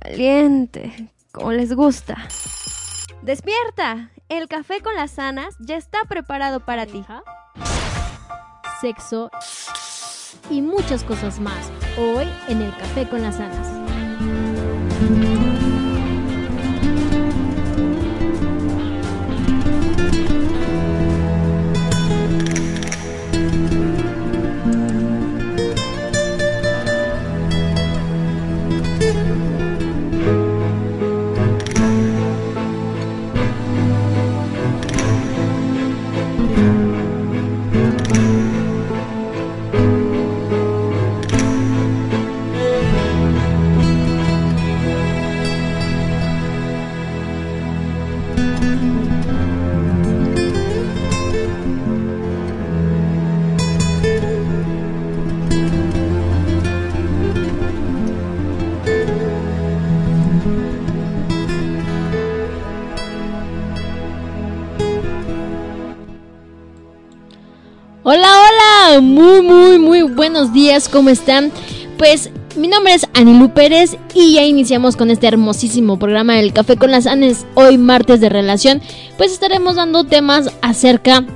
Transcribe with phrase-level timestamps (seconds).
[0.00, 2.16] Caliente, como les gusta.
[3.22, 7.04] Despierta, el café con las sanas ya está preparado para ti.
[8.80, 9.30] Sexo
[10.50, 15.57] y muchas cosas más hoy en el café con las sanas.
[69.28, 71.52] Muy, muy, muy buenos días, ¿cómo están?
[71.98, 76.76] Pues mi nombre es Anilu Pérez y ya iniciamos con este hermosísimo programa del Café
[76.76, 78.80] con las Anes, hoy martes de relación,
[79.18, 81.26] pues estaremos dando temas acerca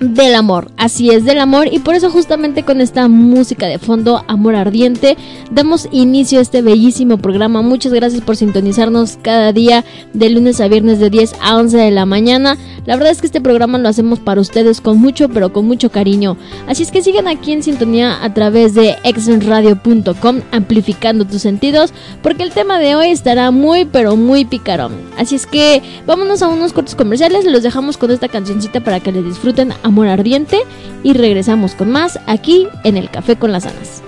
[0.00, 0.70] del amor.
[0.76, 1.68] Así es, del amor.
[1.72, 5.16] Y por eso justamente con esta música de fondo, Amor Ardiente,
[5.50, 7.62] damos inicio a este bellísimo programa.
[7.62, 11.90] Muchas gracias por sintonizarnos cada día de lunes a viernes de 10 a 11 de
[11.90, 12.56] la mañana.
[12.86, 15.90] La verdad es que este programa lo hacemos para ustedes con mucho, pero con mucho
[15.90, 16.36] cariño.
[16.68, 21.92] Así es que sigan aquí en sintonía a través de exenradio.com, amplificando tus sentidos,
[22.22, 24.92] porque el tema de hoy estará muy, pero muy picarón.
[25.18, 29.12] Así es que vámonos a unos cortos comerciales, los dejamos con esta cancioncita para que
[29.12, 30.58] le disfruten Amor Ardiente
[31.02, 34.02] y regresamos con más aquí en el Café con las Anas.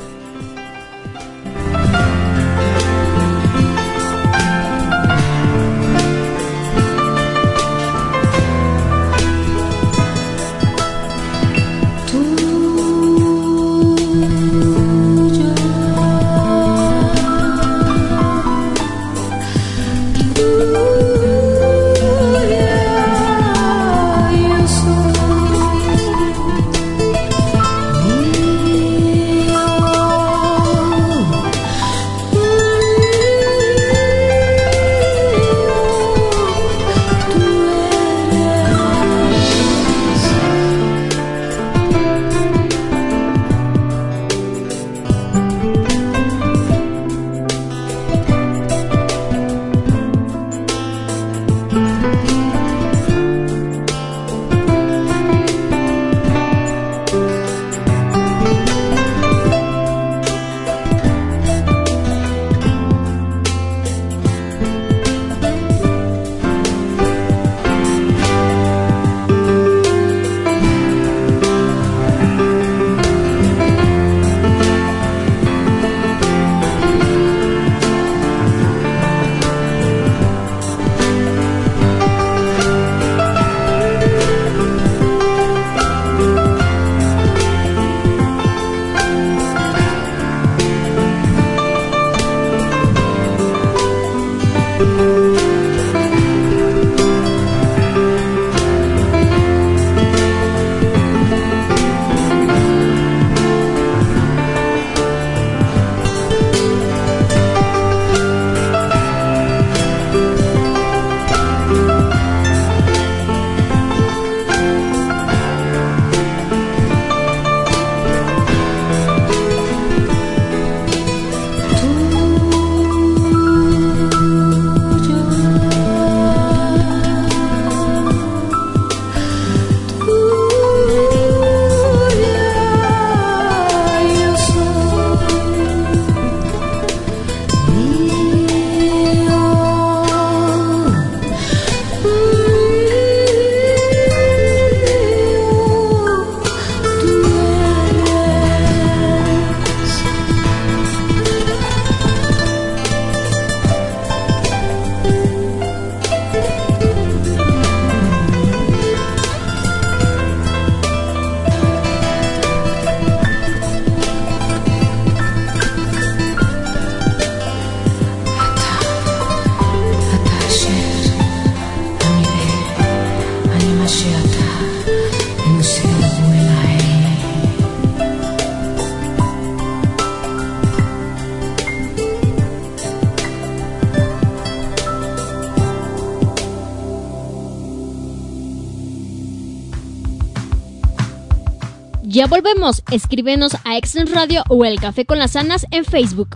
[192.18, 192.82] Ya volvemos.
[192.90, 196.30] Escríbenos a Extend Radio o El Café con las Anas en Facebook.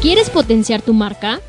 [0.00, 1.42] ¿Quieres potenciar tu marca?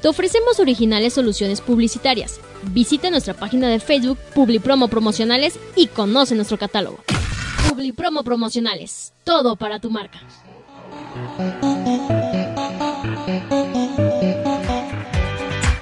[0.00, 2.40] Te ofrecemos originales soluciones publicitarias.
[2.72, 7.04] Visita nuestra página de Facebook Publipromo Promocionales y conoce nuestro catálogo.
[7.68, 9.12] Publipromo Promocionales.
[9.24, 10.18] Todo para tu marca.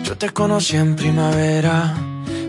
[0.04, 1.94] Yo te conocí en primavera,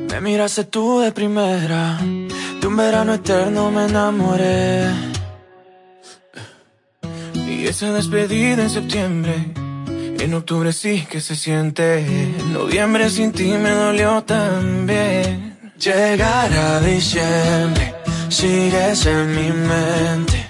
[0.10, 4.92] me miraste tú de primera, de un verano eterno me enamoré.
[7.34, 9.34] Y esa despedida en septiembre,
[10.20, 15.58] en octubre sí que se siente, en noviembre sin ti me dolió también.
[15.80, 17.94] Llegar a diciembre,
[18.30, 20.50] sigues en mi mente.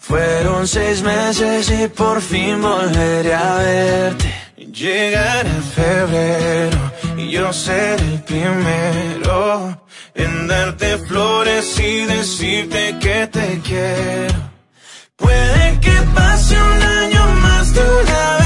[0.00, 4.34] Fueron seis meses y por fin volveré a verte.
[4.56, 14.50] Llegará febrero y yo seré el primero en darte flores y decirte que te quiero.
[15.16, 18.43] Puede que pase un año más de una vez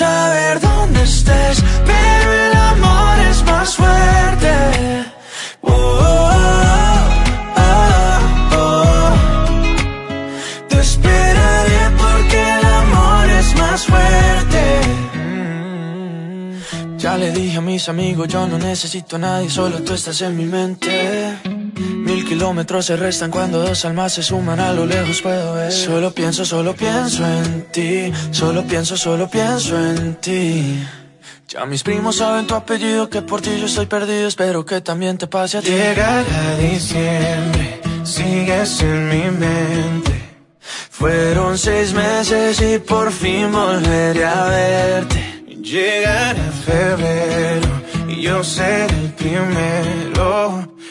[0.00, 1.56] saber dónde estés,
[1.90, 4.52] pero el amor es más fuerte.
[5.60, 5.72] Oh,
[6.06, 7.02] oh,
[7.64, 9.10] oh, oh.
[10.70, 14.62] Te esperaré porque el amor es más fuerte.
[16.96, 20.32] Ya le dije a mis amigos, yo no necesito a nadie, solo tú estás en
[20.34, 21.49] mi mente.
[22.10, 25.70] Mil kilómetros se restan cuando dos almas se suman a lo lejos puedo ver.
[25.70, 28.12] Solo pienso, solo pienso en ti.
[28.32, 30.84] Solo pienso, solo pienso en ti.
[31.46, 34.26] Ya mis primos saben tu apellido, que por ti yo estoy perdido.
[34.26, 35.70] Espero que también te pase a ti.
[35.70, 40.12] Llegará diciembre, sigues en mi mente.
[40.90, 45.44] Fueron seis meses y por fin volveré a verte.
[45.62, 47.68] Llegará febrero
[48.08, 50.79] y yo seré el primero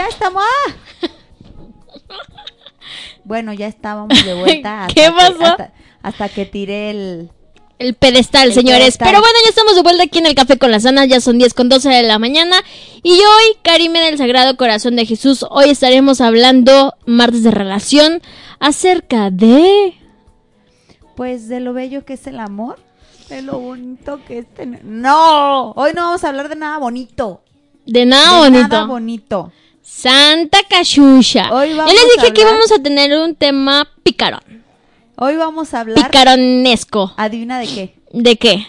[0.00, 0.42] Ya estamos.
[0.42, 1.06] ¡ah!
[3.22, 4.84] Bueno, ya estábamos de vuelta.
[4.86, 5.44] hasta ¿Qué que- pasó?
[5.44, 7.30] hasta, hasta que tiré el.
[7.78, 8.80] El pedestal, El señores.
[8.80, 9.08] pedestal.
[9.08, 11.08] Pero bueno, ya estamos de vuelta aquí en el Café con las Anas.
[11.08, 12.56] Ya son 10 con 12 de la mañana.
[13.02, 18.20] Y hoy, Karime del Sagrado Corazón de Jesús, hoy estaremos hablando, martes de relación,
[18.58, 19.94] acerca de...
[21.16, 22.78] Pues de lo bello que es el amor.
[23.30, 24.84] De lo bonito que es tener.
[24.84, 25.70] ¡No!
[25.72, 27.42] Hoy no vamos a hablar de nada bonito.
[27.86, 28.68] De nada de bonito.
[28.68, 29.52] Nada bonito.
[29.90, 31.52] Santa Cachucha.
[31.52, 34.40] Hoy Yo vamos les a dije que íbamos a tener un tema picarón.
[35.16, 36.06] Hoy vamos a hablar.
[36.06, 37.12] Picaronesco.
[37.16, 37.94] Adivina de qué.
[38.12, 38.66] ¿De qué?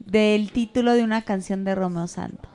[0.00, 2.50] Del título de una canción de Romeo Santos.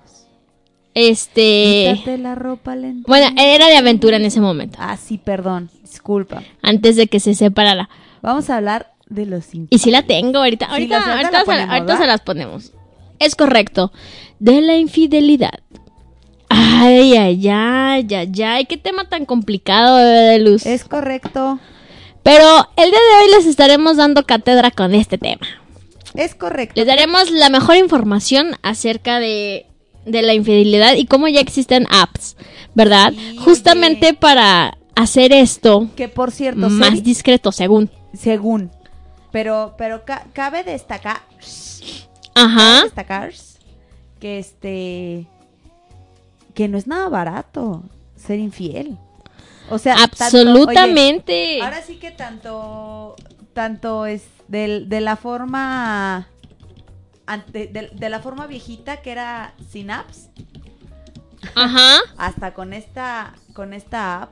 [0.96, 1.92] Este...
[1.94, 3.06] Quítate la ropa lenta.
[3.08, 4.80] Bueno, era de aventura en ese momento.
[4.82, 5.70] Ah, sí, perdón.
[5.84, 6.42] Disculpa.
[6.64, 7.88] Antes de que se separara.
[8.24, 10.66] Vamos a hablar de los Y si la tengo ahorita.
[10.66, 12.74] Ahorita, ahorita se las ponemos.
[13.20, 13.92] Es correcto.
[14.40, 15.60] De la infidelidad.
[16.50, 18.66] Ay, ay, ay, ay, ay.
[18.66, 20.66] Qué tema tan complicado, bebé de luz.
[20.66, 21.60] Es correcto.
[22.24, 25.46] Pero el día de hoy les estaremos dando cátedra con este tema.
[26.16, 26.74] Es correcto.
[26.76, 29.68] Les daremos la mejor información acerca de,
[30.06, 32.36] de la infidelidad y cómo ya existen apps,
[32.74, 33.14] ¿verdad?
[33.16, 34.18] Sí, Justamente oye.
[34.18, 37.90] para hacer esto Que por cierto, más discreto, según.
[38.14, 38.72] según.
[39.32, 41.22] Pero, pero ca- cabe destacar,
[42.34, 42.84] Ajá.
[42.84, 43.32] destacar
[44.20, 45.28] que este
[46.60, 47.84] que no es nada barato
[48.18, 48.98] ser infiel.
[49.70, 51.54] O sea, tanto- Absolutamente.
[51.56, 53.16] oye, ahora sí que tanto
[53.54, 56.28] tanto es del- de, la forma
[57.26, 60.28] ante- de, de la forma viejita que era sin apps
[61.56, 62.00] Ajá.
[62.18, 64.32] hasta con esta con esta app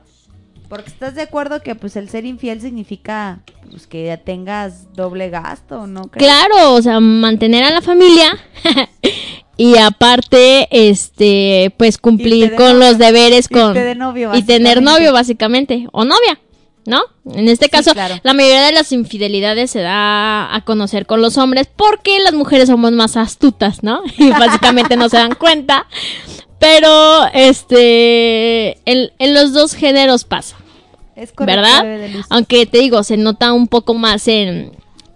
[0.68, 5.86] porque estás de acuerdo que pues el ser infiel significa pues que tengas doble gasto,
[5.86, 6.02] ¿no?
[6.02, 6.26] crees?
[6.26, 8.36] Claro, o sea, mantener a la familia
[9.58, 12.88] y aparte, este, pues cumplir con novio.
[12.88, 16.40] los deberes con de novio, y tener novio básicamente o novia,
[16.86, 17.02] ¿no?
[17.34, 18.14] En este Sí, caso, claro.
[18.22, 22.68] la mayoría de las infidelidades se da a conocer con los hombres porque las mujeres
[22.68, 24.00] somos más astutas, ¿no?
[24.18, 25.86] Y básicamente no se dan cuenta.
[26.60, 30.56] Pero, este, en, en los dos géneros pasa.
[31.14, 32.24] Es correcto, ¿verdad?
[32.30, 34.72] Aunque te digo, se nota un poco más en,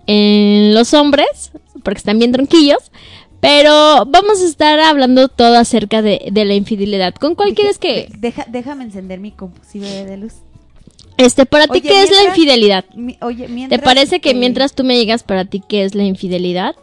[0.07, 1.53] en los hombres,
[1.85, 2.79] porque están bien tronquillos.
[3.43, 7.13] Pero vamos a estar hablando todo acerca de, de la infidelidad.
[7.13, 8.07] ¿Con cuál quieres que...?
[8.09, 9.35] De- deja- déjame encender mi
[9.75, 10.35] bebé de luz.
[11.17, 12.85] Este, para ti, ¿qué es la infidelidad?
[12.95, 15.97] Mi- oye, ¿Te mientras, parece que eh, mientras tú me digas para ti qué es
[15.97, 16.77] la infidelidad?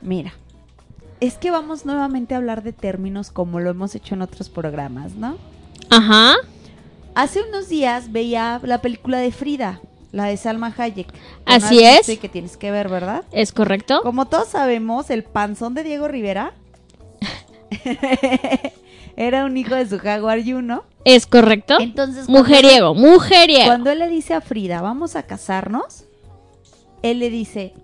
[0.00, 0.32] Mira,
[1.20, 5.12] es que vamos nuevamente a hablar de términos como lo hemos hecho en otros programas,
[5.14, 5.36] ¿no?
[5.90, 6.36] Ajá.
[7.14, 9.82] Hace unos días veía la película de Frida,
[10.14, 11.08] la de Salma Hayek.
[11.44, 12.06] Así es.
[12.18, 13.24] que tienes que ver, ¿verdad?
[13.32, 14.00] ¿Es correcto?
[14.02, 16.54] Como todos sabemos, el panzón de Diego Rivera
[19.16, 20.84] era un hijo de su Jaguar Juno.
[21.04, 21.78] ¿Es correcto?
[21.80, 23.66] Entonces, Mujeriego, mujeriego.
[23.66, 26.04] Cuando él le dice a Frida, vamos a casarnos,
[27.02, 27.74] él le dice,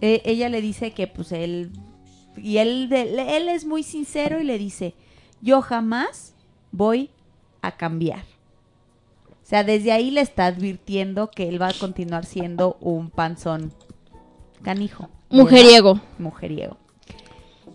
[0.00, 1.72] eh, ella le dice que pues él,
[2.38, 4.94] y él, él es muy sincero y le dice,
[5.42, 6.32] yo jamás
[6.72, 7.10] voy
[7.60, 8.24] a cambiar.
[9.50, 13.74] O sea, desde ahí le está advirtiendo que él va a continuar siendo un panzón
[14.62, 15.08] canijo.
[15.28, 16.00] Mujeriego.
[16.18, 16.76] Mujeriego.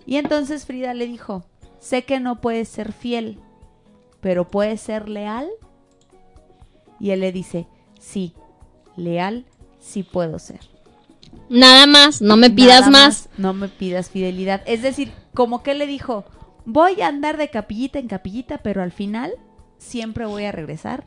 [0.06, 1.44] Y entonces Frida le dijo,
[1.82, 3.40] sé que no puedes ser fiel,
[4.22, 5.50] pero puedes ser leal.
[6.98, 7.68] Y él le dice,
[8.00, 8.34] sí,
[8.96, 9.46] leal
[9.78, 10.62] sí puedo ser.
[11.50, 13.28] Nada más, no me pidas Nada más.
[13.38, 14.62] No me pidas fidelidad.
[14.66, 16.24] Es decir, como que le dijo,
[16.64, 19.34] voy a andar de capillita en capillita, pero al final
[19.78, 21.04] siempre voy a regresar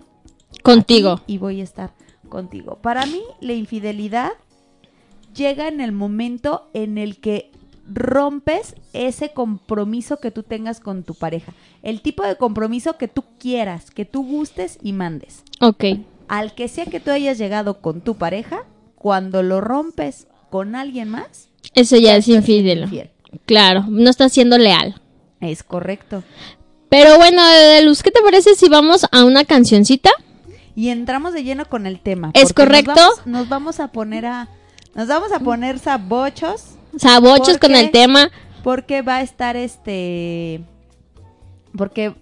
[0.63, 1.21] Contigo.
[1.27, 1.93] y voy a estar
[2.29, 2.79] contigo.
[2.83, 4.33] Para mí, la infidelidad
[5.35, 7.51] llega en el momento en el que
[7.91, 11.53] rompes ese compromiso que tú tengas con tu pareja.
[11.83, 15.43] El tipo de compromiso que tú quieras, que tú gustes y mandes.
[15.61, 15.85] Ok.
[16.29, 18.65] Al que sea que tú hayas llegado con tu pareja,
[18.97, 22.83] cuando lo rompes con alguien más, Eso ya es infidel.
[22.85, 23.11] infiel.
[23.47, 25.01] Claro, no estás siendo leal.
[25.41, 26.23] Es correcto.
[26.91, 30.11] Pero bueno, de Luz, ¿qué te parece si vamos a una cancioncita?
[30.79, 32.31] Y entramos de lleno con el tema.
[32.35, 32.93] ¿Es correcto?
[32.95, 34.49] Nos vamos, nos vamos a poner a.
[34.95, 36.77] Nos vamos a poner sabochos.
[36.97, 38.31] Sabochos ¿Por con el tema.
[38.63, 40.61] Porque va a estar este.
[41.77, 42.15] Porque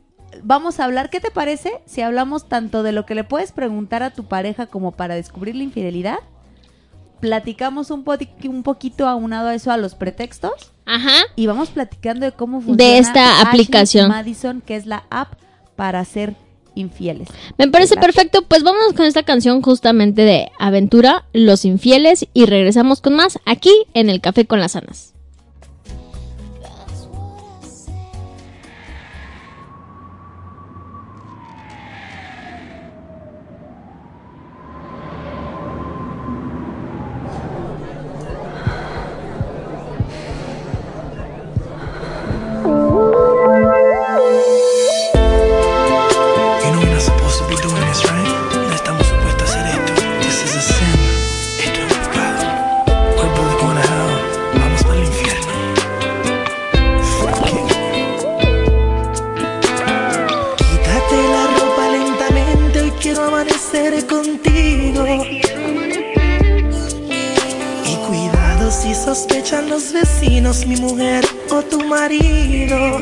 [0.42, 1.10] vamos a hablar.
[1.10, 4.64] ¿Qué te parece si hablamos tanto de lo que le puedes preguntar a tu pareja
[4.64, 6.20] como para descubrir la infidelidad?
[7.20, 10.72] Platicamos un, poti- un poquito aunado a eso a los pretextos.
[10.86, 11.24] Ajá.
[11.34, 14.08] Y vamos platicando de cómo funciona esta Ashley aplicación.
[14.08, 15.34] Madison, que es la app
[15.76, 16.36] para ser
[16.76, 17.28] infieles.
[17.58, 18.06] Me parece Claro.
[18.06, 18.42] perfecto.
[18.42, 22.26] Pues vámonos con esta canción justamente de Aventura, Los Infieles.
[22.32, 25.15] Y regresamos con más aquí en el Café con las Anas.
[69.46, 73.00] Sospechan los vecinos, mi mujer o tu marido.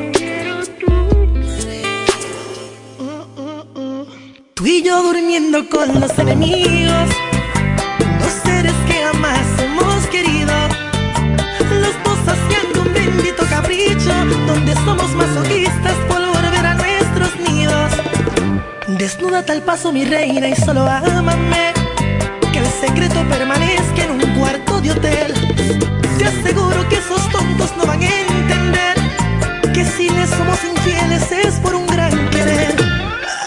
[4.54, 7.08] Tú y yo durmiendo con los enemigos,
[8.20, 10.52] dos seres que jamás hemos querido,
[11.80, 14.12] los dos haciendo un bendito capricho,
[14.46, 17.90] donde somos masoquistas por volver a nuestros nidos.
[18.98, 21.72] Desnúdate al paso, mi reina, y solo ámame,
[22.52, 25.33] que el secreto permanezca en un cuarto de hotel.
[26.44, 28.94] Te aseguro que esos tontos no van a entender
[29.72, 32.76] que si les somos infieles es por un gran querer.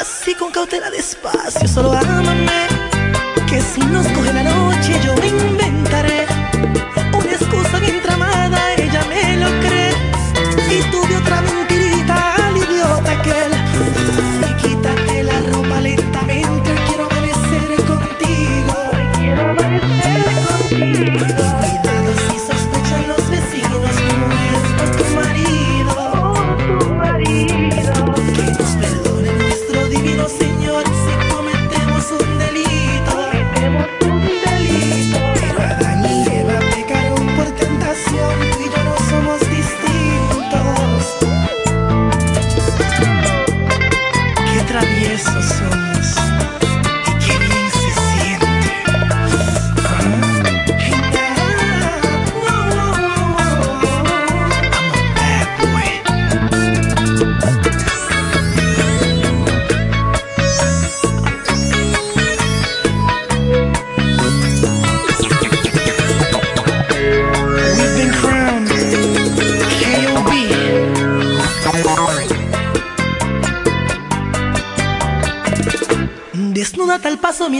[0.01, 2.65] Así con cautela despacio, solo ámame.
[3.47, 4.41] Que si nos coge la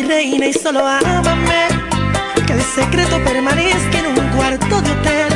[0.08, 1.68] reina, y solo ámame.
[2.46, 5.30] Que el secreto permanezca en un cuarto de hotel.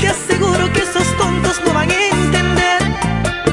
[0.00, 2.78] Te aseguro que esos tontos no van a entender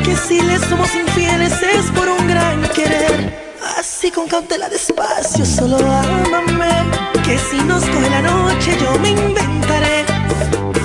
[0.03, 3.33] que si les somos infieles es por un gran querer.
[3.79, 6.73] Así con cautela despacio, solo ámame.
[7.25, 10.05] Que si nos coge la noche, yo me inventaré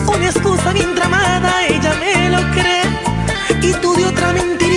[0.07, 2.83] una excusa bien tramada, ella me lo cree.
[3.61, 4.68] Y tú de otra mentirita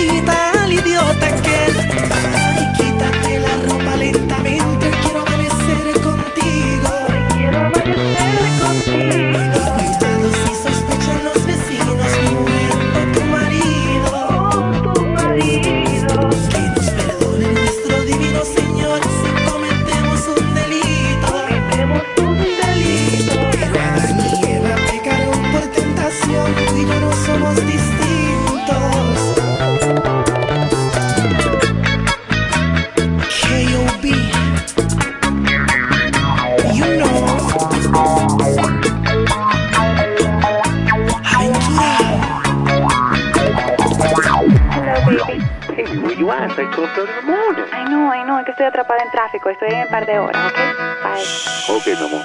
[49.82, 50.58] un par de horas, ¿ok?
[51.02, 51.32] Bye.
[51.66, 52.21] Ok, mi amor.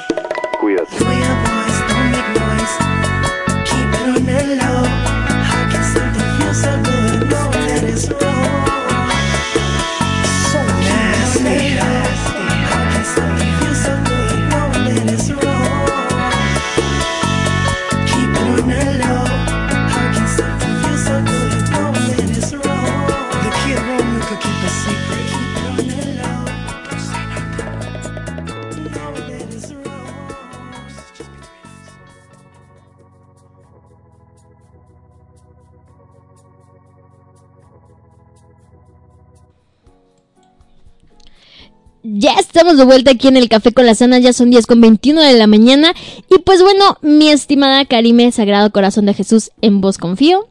[42.58, 45.22] Estamos de vuelta aquí en el Café con la Sana, ya son 10 con 21
[45.22, 45.94] de la mañana.
[46.30, 50.50] Y pues bueno, mi estimada Karime, Sagrado Corazón de Jesús, en vos confío.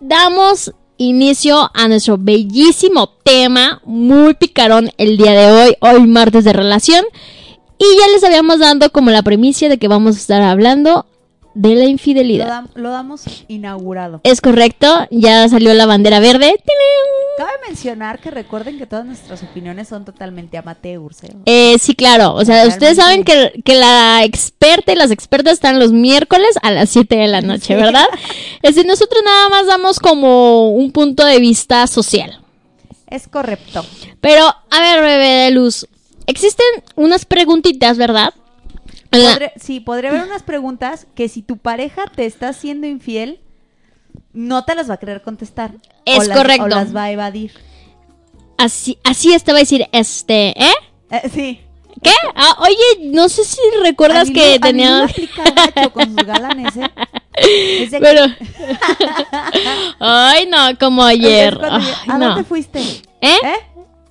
[0.00, 6.54] Damos inicio a nuestro bellísimo tema, muy picarón el día de hoy, hoy martes de
[6.54, 7.04] relación.
[7.78, 11.04] Y ya les habíamos dado como la premisa de que vamos a estar hablando
[11.54, 12.48] de la Lo, infidelidad.
[12.48, 14.20] dam- lo damos inaugurado.
[14.24, 16.46] Es correcto, ya salió la bandera verde.
[16.64, 17.23] ¡Tiling!
[17.36, 21.24] Cabe mencionar que recuerden que todas nuestras opiniones son totalmente amateurs.
[21.24, 21.34] ¿eh?
[21.46, 22.34] Eh, sí, claro.
[22.34, 22.74] O sea, Realmente.
[22.84, 27.16] ustedes saben que, que la experta y las expertas están los miércoles a las 7
[27.16, 28.06] de la noche, ¿verdad?
[28.62, 32.40] Es decir, nosotros nada más damos como un punto de vista social.
[33.08, 33.84] Es correcto.
[34.20, 35.86] Pero, a ver, bebé de luz,
[36.26, 36.64] existen
[36.96, 38.32] unas preguntitas, ¿verdad?
[39.10, 43.40] Podré- sí, podría haber unas preguntas que si tu pareja te está siendo infiel,
[44.32, 45.72] no te las va a querer contestar.
[46.04, 46.64] Es o las- correcto.
[46.64, 47.52] O las va a evadir.
[48.58, 50.74] Así, así estaba a decir, este, ¿eh?
[51.10, 51.60] Eh, sí.
[52.02, 52.12] ¿Qué?
[52.34, 55.06] Ah, oye, no sé si recuerdas que tenía...
[55.92, 57.88] con sus galanes, ¿eh?
[58.00, 58.22] Pero...
[60.00, 61.58] Ay, no, como ayer.
[61.62, 62.26] Ay, ¿A no.
[62.28, 62.80] dónde fuiste?
[63.20, 63.38] ¿Eh?
[63.42, 63.54] ¿Eh?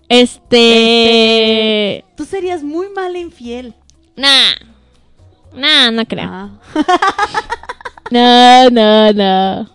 [0.09, 2.05] Este...
[2.15, 3.73] Tú serías muy mal infiel.
[4.15, 4.53] Nah.
[5.53, 6.29] Nah, no creo.
[6.29, 6.49] Ah.
[8.11, 9.69] No, no, no.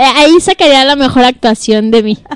[0.00, 2.16] Eh, ahí sacaría la mejor actuación de mí.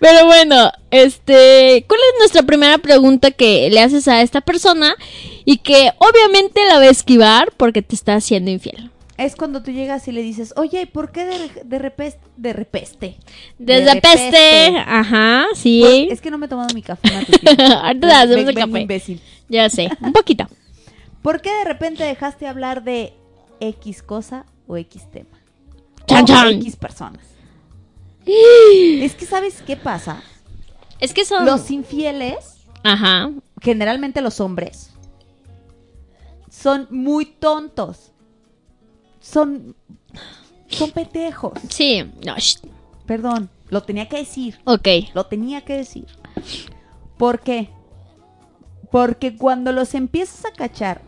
[0.00, 4.96] Pero bueno, este, ¿cuál es nuestra primera pregunta que le haces a esta persona
[5.44, 8.90] y que obviamente la va a esquivar porque te está haciendo infiel?
[9.16, 12.20] Es cuando tú llegas y le dices, oye, ¿y por qué de, de repeste?
[12.36, 13.16] De repeste.
[13.56, 15.80] Desde De peste, ajá, sí.
[15.84, 17.08] Pues, es que no me he tomado mi café.
[17.82, 18.80] Ahorita hacemos el café.
[18.80, 19.20] imbécil.
[19.48, 20.48] Ya sé, un poquito.
[21.22, 23.12] ¿Por qué de repente dejaste hablar de
[23.60, 25.38] X cosa o X tema?
[26.06, 26.48] Chan, o chan.
[26.54, 27.24] X personas.
[28.26, 30.22] es que, ¿sabes qué pasa?
[31.00, 31.44] Es que son...
[31.44, 33.30] Los infieles, Ajá.
[33.60, 34.90] generalmente los hombres,
[36.48, 38.12] son muy tontos.
[39.20, 39.74] Son.
[40.68, 41.58] Son pendejos.
[41.68, 42.10] Sí.
[42.24, 42.34] No,
[43.06, 44.58] Perdón, lo tenía que decir.
[44.64, 44.88] ok.
[45.14, 46.06] Lo tenía que decir.
[47.18, 47.70] ¿Por qué?
[48.90, 51.02] Porque cuando los empiezas a cachar,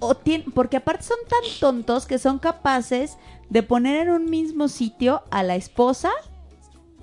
[0.00, 0.16] o
[0.54, 3.16] porque aparte son tan tontos que son capaces
[3.48, 6.10] de poner en un mismo sitio a la esposa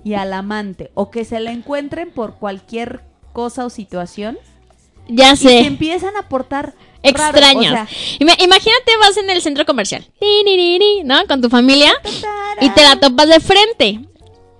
[0.04, 4.38] y al amante, o que se la encuentren por cualquier cosa o situación,
[5.08, 5.48] Ya y sé.
[5.48, 7.88] que empiezan a portar extrañas.
[8.18, 10.06] Ima- imagínate, vas en el centro comercial,
[11.04, 11.26] ¿no?
[11.26, 11.92] Con tu familia
[12.60, 14.00] y te la topas de frente.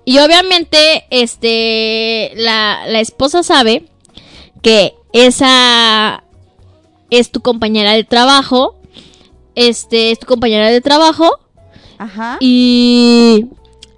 [0.04, 3.88] Y obviamente, este, la, la esposa sabe
[4.62, 6.24] que esa
[7.10, 8.76] es tu compañera de trabajo,
[9.54, 11.38] este, es tu compañera de trabajo
[11.98, 12.38] Ajá.
[12.40, 13.46] y,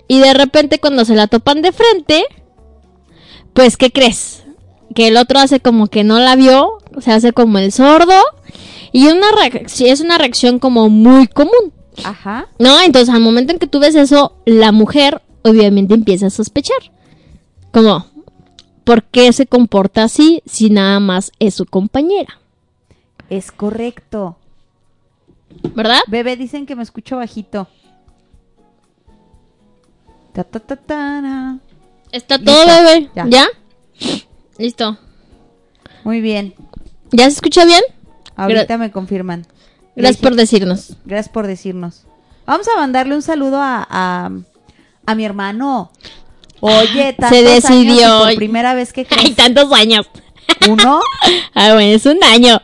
[0.08, 2.24] y de repente cuando se la topan de frente,
[3.52, 4.44] pues, ¿qué crees?
[4.94, 8.14] Que el otro hace como que no la vio, se hace como el sordo.
[8.92, 9.26] Y una
[9.78, 11.72] es una reacción como muy común.
[12.04, 12.48] Ajá.
[12.58, 16.78] No, entonces al momento en que tú ves eso, la mujer obviamente empieza a sospechar.
[17.72, 18.06] Como,
[18.84, 22.40] ¿por qué se comporta así si nada más es su compañera?
[23.30, 24.36] Es correcto.
[25.74, 26.00] ¿Verdad?
[26.08, 27.68] Bebé, dicen que me escucho bajito.
[30.32, 31.58] Ta, ta, ta, tara.
[32.12, 33.10] Está todo, bebé.
[33.14, 33.26] ya.
[33.28, 33.46] ¿Ya?
[34.58, 34.98] Listo.
[36.04, 36.54] Muy bien.
[37.12, 37.82] ¿Ya se escucha bien?
[38.36, 39.46] Ahorita me confirman.
[39.96, 40.96] Gracias por decirnos.
[41.04, 42.04] Gracias por decirnos.
[42.46, 44.30] Vamos a mandarle un saludo a, a,
[45.06, 45.90] a mi hermano.
[46.60, 48.06] Oye, tantos Se decidió.
[48.06, 50.08] años y por primera vez que Hay tantos años.
[50.68, 51.00] uno.
[51.54, 52.60] Ah, bueno, es un año.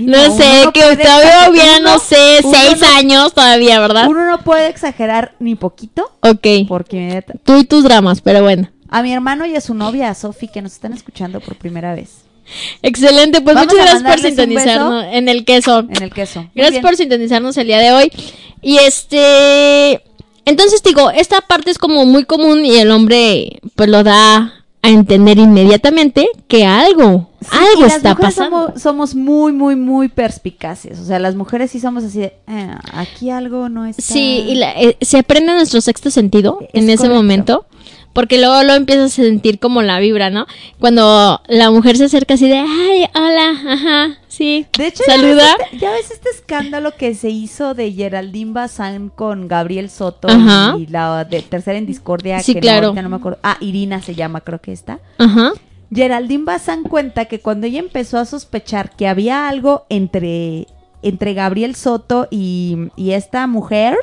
[0.00, 4.08] No, no, sé, no que exagerar- hubiera, no sé, seis no- años todavía, ¿verdad?
[4.08, 6.46] Uno no puede exagerar ni poquito Ok.
[6.68, 8.70] porque Tú y tus dramas, pero bueno.
[8.88, 11.94] a mi hermano y a su novia, a Sofi, que nos están escuchando por primera
[11.94, 12.22] vez
[12.82, 15.80] Excelente, pues Vamos muchas gracias por sintonizarnos en el queso.
[15.88, 16.40] en el queso.
[16.40, 16.82] Muy Gracias bien.
[16.82, 18.10] por sintonizarnos el día de hoy.
[18.60, 20.02] Y este.
[20.46, 24.88] Entonces digo, esta parte es como muy común y el hombre pues lo da a
[24.88, 28.66] entender inmediatamente que algo, Sí, algo las está pasando.
[28.66, 30.98] Somos, somos muy, muy, muy perspicaces.
[30.98, 34.00] O sea, las mujeres sí somos así de, "Eh, aquí algo no está.
[34.02, 37.66] Sí, y la- eh, se aprende nuestro sexto sentido Es en ese momento.
[38.12, 40.46] Porque luego lo empiezas a sentir como la vibra, ¿no?
[40.80, 44.66] Cuando la mujer se acerca así de, ay, hola, ajá, sí.
[44.76, 45.56] De hecho, ya saluda.
[45.58, 50.28] ves, este, ya ves este escándalo que se hizo de Geraldine Bazán con Gabriel Soto
[50.28, 50.74] Ajá.
[50.76, 52.40] y la de tercera en discordia.
[52.40, 52.92] Sí, que claro.
[52.92, 53.38] no me acuerdo.
[53.44, 54.98] Ah, Irina se llama, creo que está.
[55.18, 55.52] Ajá.
[55.92, 60.66] Geraldine Bazán cuenta que cuando ella empezó a sospechar que había algo entre,
[61.02, 63.96] entre Gabriel Soto y, y esta mujer,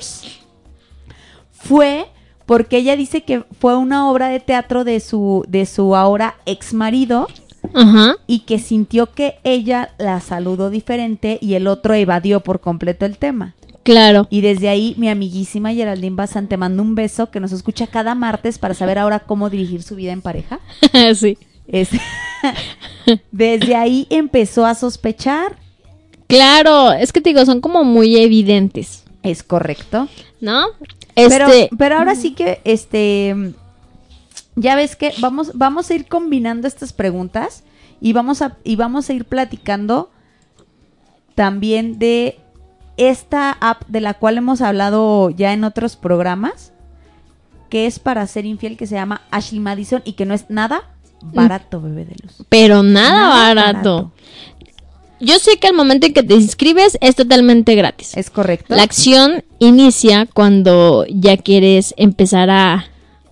[1.51, 2.07] fue
[2.47, 6.73] porque ella dice que fue una obra de teatro de su, de su ahora ex
[6.73, 7.27] marido
[7.75, 8.15] Ajá.
[8.25, 13.17] y que sintió que ella la saludó diferente y el otro evadió por completo el
[13.19, 13.53] tema.
[13.83, 14.27] Claro.
[14.29, 18.15] Y desde ahí mi amiguísima Geraldine Bazán te manda un beso que nos escucha cada
[18.15, 20.59] martes para saber ahora cómo dirigir su vida en pareja.
[21.15, 21.37] sí.
[21.67, 21.89] Es-
[23.31, 25.55] desde ahí empezó a sospechar.
[26.27, 30.07] Claro, es que te digo, son como muy evidentes, Es correcto.
[30.41, 30.65] ¿no?
[31.17, 33.53] Pero, Este, pero ahora sí que, este,
[34.55, 37.63] ya ves que vamos, vamos a ir combinando estas preguntas
[37.99, 40.11] y vamos a, y vamos a ir platicando
[41.33, 42.39] también de
[42.97, 46.73] esta app de la cual hemos hablado ya en otros programas,
[47.69, 50.83] que es para ser infiel, que se llama Ashley Madison y que no es nada
[51.21, 52.43] barato, bebé de luz.
[52.49, 54.11] pero nada, Nada barato.
[55.19, 58.15] Yo sé que al momento en que te inscribes es totalmente gratis.
[58.15, 58.75] Es correcto.
[58.75, 62.85] La acción inicia cuando ya quieres empezar a...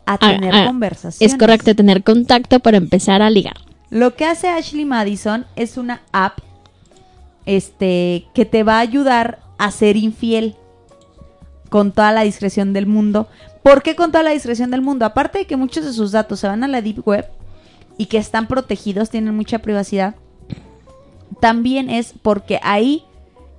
[0.06, 1.34] a tener a- a- conversaciones.
[1.34, 3.58] Es correcto, tener contacto para empezar a ligar.
[3.91, 6.39] Lo que hace Ashley Madison es una app
[7.45, 10.56] este que te va a ayudar a ser infiel
[11.69, 13.28] con toda la discreción del mundo.
[13.63, 15.06] ¿Por qué con toda la discreción del mundo?
[15.06, 17.26] Aparte de que muchos de sus datos se van a la deep web
[17.98, 20.15] y que están protegidos, tienen mucha privacidad,
[21.39, 23.04] también es porque ahí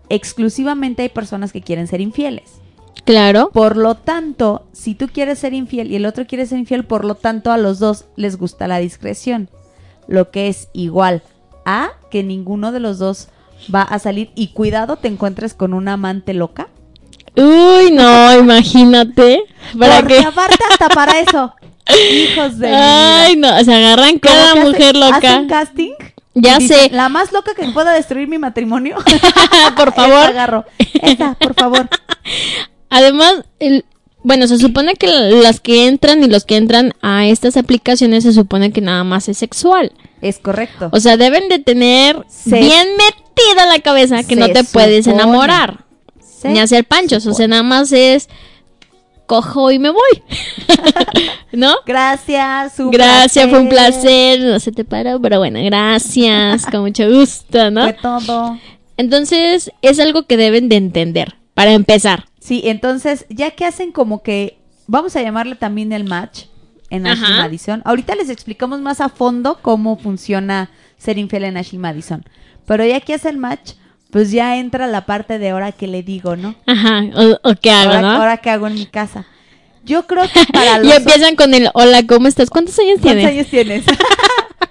[0.08, 2.52] exclusivamente hay personas que quieren ser infieles.
[3.04, 3.50] Claro.
[3.52, 7.04] Por lo tanto, si tú quieres ser infiel y el otro quiere ser infiel, por
[7.04, 9.48] lo tanto a los dos les gusta la discreción.
[10.08, 11.22] Lo que es igual
[11.64, 13.28] a que ninguno de los dos
[13.72, 16.68] va a salir y cuidado te encuentres con una amante loca.
[17.36, 19.42] Uy, no, imagínate.
[19.78, 20.24] ¿Para Porque qué?
[20.24, 21.52] aparte hasta para eso.
[22.32, 25.16] Hijos de Ay, no, se agarran cada hace- mujer loca.
[25.16, 25.92] hacen casting.
[26.38, 26.90] Ya sé.
[26.92, 28.96] La más loca que pueda destruir mi matrimonio.
[29.76, 30.18] Por Esta favor.
[30.28, 30.64] agarro.
[31.02, 31.88] Esta, por favor.
[32.90, 33.84] Además, el,
[34.22, 38.32] bueno, se supone que las que entran y los que entran a estas aplicaciones se
[38.32, 39.92] supone que nada más es sexual.
[40.20, 40.90] Es correcto.
[40.92, 45.22] O sea, deben de tener Se- bien metida la cabeza que no te puedes supone.
[45.22, 45.84] enamorar.
[46.20, 47.26] Se Ni hacer panchos.
[47.26, 48.28] O sea, nada más es
[49.26, 50.22] cojo y me voy.
[51.52, 51.74] ¿No?
[51.84, 52.78] Gracias.
[52.78, 54.40] un Gracias, fue un placer.
[54.40, 56.66] No se te paró, pero bueno, gracias.
[56.66, 57.82] Con mucho gusto, ¿no?
[57.82, 58.58] Fue todo.
[58.96, 61.34] Entonces, es algo que deben de entender.
[61.54, 62.26] Para empezar.
[62.38, 66.44] Sí, entonces, ya que hacen como que, vamos a llamarle también el match
[66.90, 67.42] en Ashley Ajá.
[67.42, 67.82] Madison.
[67.84, 72.24] Ahorita les explicamos más a fondo cómo funciona ser infiel en Ashley Madison.
[72.66, 73.72] Pero ya que hace el match,
[74.16, 76.54] pues ya entra la parte de ahora que le digo, ¿no?
[76.66, 77.02] Ajá.
[77.14, 78.08] O, o qué hago, ahora, ¿no?
[78.12, 79.26] ahora qué hago en mi casa.
[79.84, 82.48] Yo creo que para los Y empiezan con el hola, ¿cómo estás?
[82.48, 83.26] ¿Cuántos años ¿Cuántos tienes?
[83.26, 83.84] años tienes?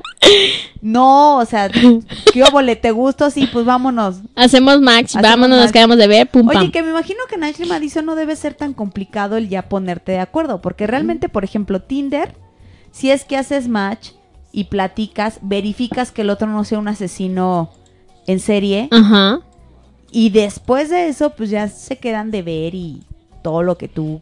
[0.82, 2.76] no, o sea, ¿qué óvole?
[2.76, 3.30] ¿Te gusto?
[3.30, 4.16] Sí, pues vámonos.
[4.36, 6.72] Hacemos match, Hacemos vámonos, nos quedamos de ver, pum, Oye, pam.
[6.72, 10.14] que me imagino que en Ashley Madison no debe ser tan complicado el ya ponerte
[10.14, 12.34] de acuerdo, porque realmente, por ejemplo, Tinder,
[12.92, 14.10] si es que haces match
[14.52, 17.70] y platicas, verificas que el otro no sea un asesino
[18.28, 19.40] en serie Ajá.
[20.12, 23.04] y después de eso pues ya se quedan de ver y
[23.44, 24.22] todo lo que tú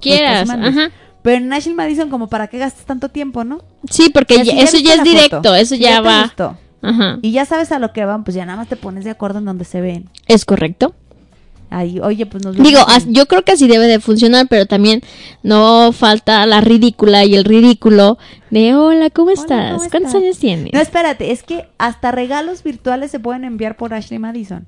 [0.00, 0.90] Quieras, ajá.
[1.22, 3.62] Pero en Ashley Madison como para qué gastas tanto tiempo, ¿no?
[3.90, 6.32] Sí, porque Ya, ya- ya eso ya es directo, foto, eso ya, te va.
[6.82, 7.18] Ajá.
[7.22, 9.38] Y ya sabes a lo que van, pues ya nada más te pones de acuerdo
[9.38, 10.08] en donde se ven.
[10.26, 10.94] Es correcto.
[11.72, 15.00] Ahí, oye, pues nos Digo, yo creo que así debe de funcionar, pero también
[15.42, 18.18] no falta la ridícula y el ridículo
[18.50, 19.78] de hola, ¿cómo estás?
[19.78, 20.72] ¿cómo ¿Cuántos estás?" años tienes?
[20.72, 24.66] No, espérate, es que hasta regalos virtuales se pueden enviar por Ashley Madison.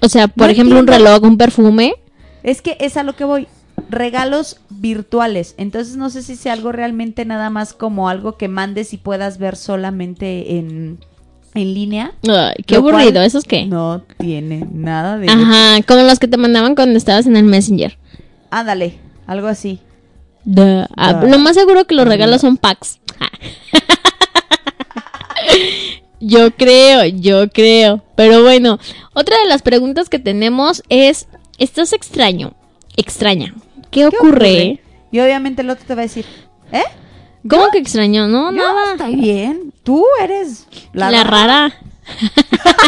[0.00, 1.94] O sea, por no ejemplo, un reloj, un perfume.
[2.42, 3.48] Es que es a lo que voy.
[3.88, 5.54] Regalos virtuales.
[5.56, 9.38] Entonces no sé si sea algo realmente nada más como algo que mandes y puedas
[9.38, 10.98] ver solamente en,
[11.54, 12.12] en línea.
[12.28, 13.66] Ay, qué aburrido, ¿eso es qué?
[13.66, 15.28] No tiene nada de...
[15.28, 17.96] Ajá, como los que te mandaban cuando estabas en el Messenger.
[18.50, 19.80] Ándale, algo así.
[20.44, 20.84] Duh.
[20.96, 21.28] Ah, Duh.
[21.28, 22.98] lo más seguro que los regalos son packs.
[26.20, 28.02] Yo creo, yo creo.
[28.16, 28.78] Pero bueno,
[29.12, 32.54] otra de las preguntas que tenemos es, ¿estás extraño?
[32.96, 33.54] Extraña.
[33.90, 34.80] ¿Qué, ¿Qué ocurre?
[35.12, 36.24] Y obviamente el otro te va a decir,
[36.72, 36.82] ¿eh?
[37.48, 38.26] ¿Cómo que extraño?
[38.26, 38.92] No, Yo nada.
[38.92, 39.72] estoy bien.
[39.82, 41.74] Tú eres La, la, rara.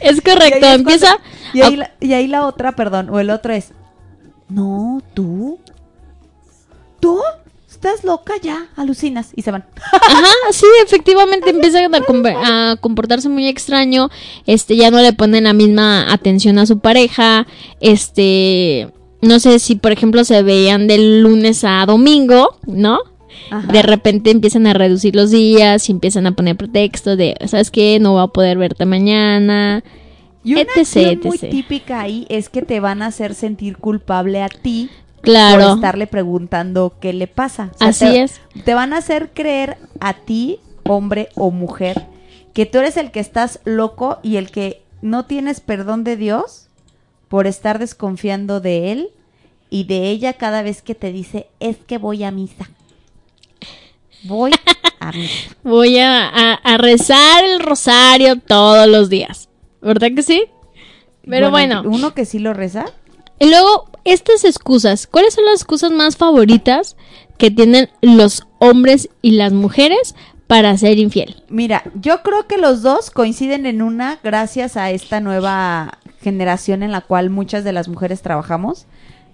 [0.00, 1.18] es correcto, empieza...
[1.52, 3.72] y, ahí la, y ahí la otra, perdón, o el otro es,
[4.48, 5.58] no, tú,
[7.00, 7.20] tú,
[7.70, 9.64] estás loca ya, alucinas y se van.
[9.92, 14.10] Ajá, sí, efectivamente empiezan a, a comportarse muy extraño,
[14.46, 17.46] este, ya no le ponen la misma atención a su pareja,
[17.80, 18.90] este,
[19.22, 22.98] no sé si por ejemplo se veían de lunes a domingo, ¿no?
[23.50, 23.72] Ajá.
[23.72, 27.98] De repente empiezan a reducir los días y empiezan a poner pretextos de, ¿sabes qué?
[28.00, 29.82] No voy a poder verte mañana.
[30.42, 31.50] Y una etc, muy etc..
[31.50, 34.90] típica ahí es que te van a hacer sentir culpable a ti
[35.24, 37.70] Claro, por estarle preguntando qué le pasa.
[37.74, 38.40] O sea, así te, es.
[38.64, 42.06] Te van a hacer creer a ti, hombre o mujer,
[42.52, 46.68] que tú eres el que estás loco y el que no tienes perdón de Dios
[47.28, 49.08] por estar desconfiando de él
[49.70, 52.68] y de ella cada vez que te dice, es que voy a misa.
[54.24, 54.52] Voy
[55.00, 55.12] a.
[55.62, 59.48] Voy a, a- a rezar el rosario todos los días.
[59.82, 60.44] ¿Verdad que sí?
[61.28, 61.82] Pero bueno.
[61.86, 62.86] Uno que sí lo reza.
[63.38, 65.06] Y luego, estas excusas.
[65.06, 66.96] ¿Cuáles son las excusas más favoritas
[67.38, 70.14] que tienen los hombres y las mujeres
[70.46, 71.42] para ser infiel?
[71.48, 76.92] Mira, yo creo que los dos coinciden en una gracias a esta nueva generación en
[76.92, 78.86] la cual muchas de las mujeres trabajamos,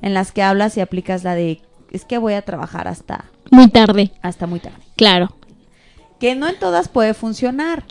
[0.03, 3.69] en las que hablas y aplicas la de es que voy a trabajar hasta Muy
[3.69, 4.79] tarde, hasta muy tarde.
[4.97, 5.35] claro.
[6.19, 7.85] Que no en todas puede funcionar.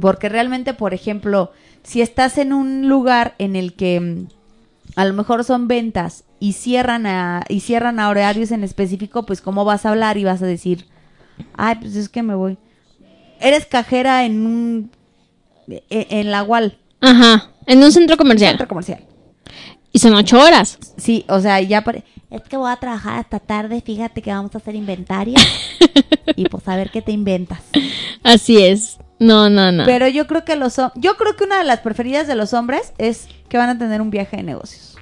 [0.00, 4.26] Porque realmente, por ejemplo, si estás en un lugar en el que mm,
[4.96, 9.40] a lo mejor son ventas y cierran a, y cierran a horarios en específico, pues
[9.40, 10.86] cómo vas a hablar y vas a decir,
[11.56, 12.58] ay, pues es que me voy.
[13.40, 14.90] Eres cajera en un
[15.68, 18.50] e- en la UAL, Ajá, en un centro comercial.
[18.52, 19.04] centro comercial.
[19.92, 20.78] Y son ocho horas.
[20.96, 22.04] Sí, o sea, ya pare-
[22.36, 25.34] es que voy a trabajar hasta tarde, fíjate que vamos a hacer inventario
[26.36, 27.60] y pues a ver qué te inventas.
[28.22, 28.98] Así es.
[29.18, 29.84] No, no, no.
[29.86, 32.92] Pero yo creo que los yo creo que una de las preferidas de los hombres
[32.98, 34.94] es que van a tener un viaje de negocios.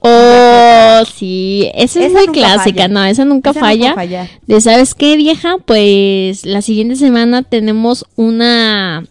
[0.00, 1.68] Oh, sí.
[1.74, 2.82] Esa es Esa muy nunca clásica.
[2.82, 2.88] falla.
[2.88, 3.94] No, esa nunca Esa nunca falla.
[3.94, 4.30] falla.
[4.46, 5.56] De, ¿sabes qué, vieja?
[5.64, 9.04] Pues la siguiente semana tenemos una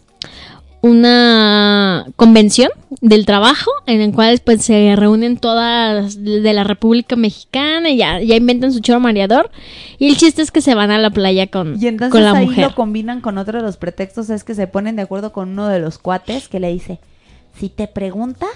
[0.86, 2.70] una convención
[3.00, 8.20] del trabajo en el cual pues se reúnen todas de la República Mexicana y ya,
[8.20, 9.50] ya inventan su choro mareador
[9.98, 12.32] y el chiste es que se van a la playa con, Y entonces con la
[12.32, 12.64] ahí mujer.
[12.68, 15.68] lo combinan con otro de los pretextos es que se ponen de acuerdo con uno
[15.68, 16.98] de los cuates que le dice,
[17.58, 18.46] si te pregunta,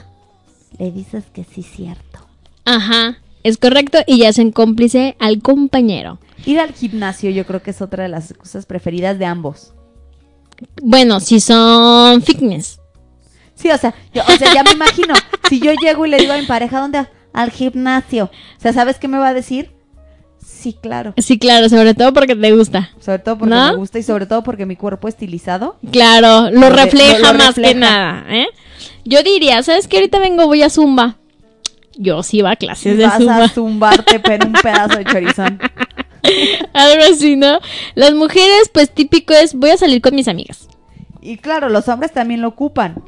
[0.78, 2.20] le dices que sí cierto.
[2.64, 6.18] Ajá, es correcto y ya hacen cómplice al compañero.
[6.46, 9.72] Ir al gimnasio yo creo que es otra de las cosas preferidas de ambos.
[10.82, 12.78] Bueno, si son fitness.
[13.54, 15.14] Sí, o sea, yo, o sea, ya me imagino,
[15.48, 17.06] si yo llego y le digo a mi pareja, ¿dónde?
[17.32, 18.24] Al gimnasio.
[18.24, 19.70] O sea, ¿sabes qué me va a decir?
[20.44, 21.14] Sí, claro.
[21.18, 22.90] Sí, claro, sobre todo porque te gusta.
[23.00, 23.70] Sobre todo porque ¿No?
[23.72, 25.76] me gusta y sobre todo porque mi cuerpo estilizado.
[25.92, 28.46] Claro, lo Lo re- refleja lo- lo más que nada, ¿eh?
[29.04, 29.96] Yo diría, ¿sabes qué?
[29.98, 31.16] Ahorita vengo, voy a Zumba.
[31.96, 33.44] Yo sí iba a clases de vas Zumba.
[33.44, 35.58] a zumbarte, pero un pedazo de chorizón.
[36.72, 37.58] Algo así, ¿no?
[37.94, 40.68] Las mujeres, pues típico es, voy a salir con mis amigas.
[41.20, 43.02] Y claro, los hombres también lo ocupan.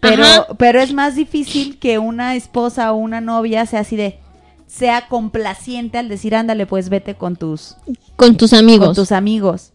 [0.00, 0.46] Pero, Ajá.
[0.58, 4.18] pero es más difícil que una esposa o una novia sea así de
[4.66, 7.76] sea complaciente al decir, ándale, pues vete con tus,
[8.16, 8.86] Con tus amigos.
[8.86, 9.72] con tus amigos.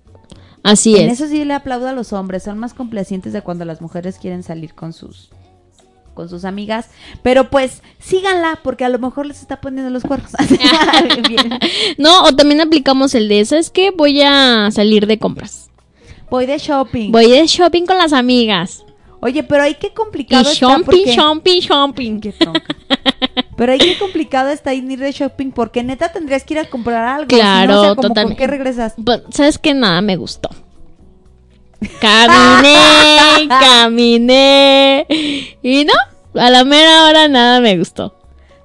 [0.63, 1.21] Así en es.
[1.21, 4.43] eso sí le aplaudo a los hombres, son más complacientes de cuando las mujeres quieren
[4.43, 5.29] salir con sus
[6.17, 6.87] con sus amigas.
[7.21, 10.31] Pero pues síganla porque a lo mejor les está poniendo los cuernos.
[11.97, 13.91] No, o también aplicamos el de, ¿sabes qué?
[13.91, 15.69] Voy a salir de compras.
[16.29, 17.11] Voy de shopping.
[17.11, 18.83] Voy de shopping con las amigas.
[19.19, 21.15] Oye, pero hay que Y complicado está shopping, porque...
[21.15, 22.19] shopping, shopping.
[22.19, 22.33] Qué.
[23.55, 27.03] Pero hay que complicado está ir de shopping porque neta tendrías que ir a comprar
[27.03, 27.27] algo.
[27.27, 28.37] Claro, si no, o sea, como, totalmente.
[28.37, 28.93] ¿Con qué regresas?
[28.97, 29.73] But, ¿Sabes qué?
[29.73, 30.49] Nada me gustó.
[32.01, 35.05] Caminé, caminé.
[35.61, 38.15] Y no, a la mera hora nada me gustó.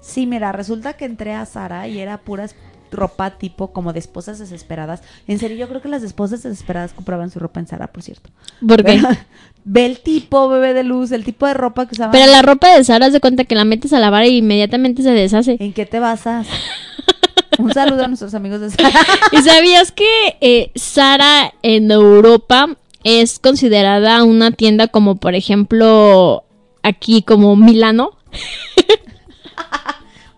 [0.00, 2.54] Sí, mira, resulta que entré a Sara y era puras
[2.90, 5.02] ropa tipo como de esposas desesperadas.
[5.26, 8.30] En serio, yo creo que las esposas desesperadas compraban su ropa en Sara, por cierto.
[8.66, 9.00] Porque
[9.64, 12.10] Ve el tipo, bebé de luz, el tipo de ropa que usaban.
[12.10, 15.02] Pero la ropa de Sara, haz de cuenta que la metes a lavar y inmediatamente
[15.02, 15.56] se deshace.
[15.60, 16.48] ¿En qué te basas?
[17.58, 18.90] Un saludo a nuestros amigos de Sara.
[19.30, 26.44] ¿Y sabías que eh, Sara en Europa es considerada una tienda como, por ejemplo,
[26.82, 28.10] aquí como Milano?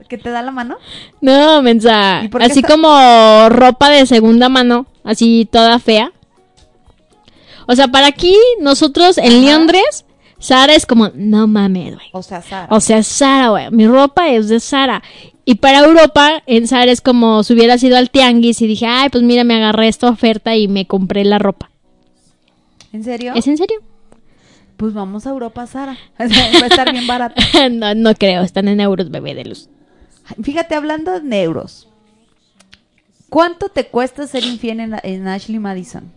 [0.08, 0.76] ¿Que te da la mano?
[1.20, 2.22] No, mensa.
[2.24, 6.12] ¿Y por qué Así está- como ropa de segunda mano, así toda fea.
[7.66, 9.58] O sea, para aquí, nosotros en Ajá.
[9.58, 10.04] Londres,
[10.38, 12.06] Sara es como, no mames, güey.
[12.12, 12.68] O sea, Sara.
[12.70, 13.70] O sea, Sara, güey.
[13.70, 15.02] Mi ropa es de Sara.
[15.46, 19.08] Y para Europa, en Sara es como si hubiera sido al tianguis y dije, ay,
[19.08, 21.70] pues mira, me agarré esta oferta y me compré la ropa.
[22.94, 23.32] ¿En serio?
[23.34, 23.78] ¿Es en serio?
[24.76, 25.98] Pues vamos a Europa, Sara.
[26.20, 26.24] Va
[26.62, 27.42] a estar bien barato.
[27.72, 29.68] no, no creo, están en euros, bebé de luz.
[30.40, 31.88] Fíjate, hablando de euros.
[33.28, 36.12] ¿Cuánto te cuesta ser infiel en, en Ashley Madison?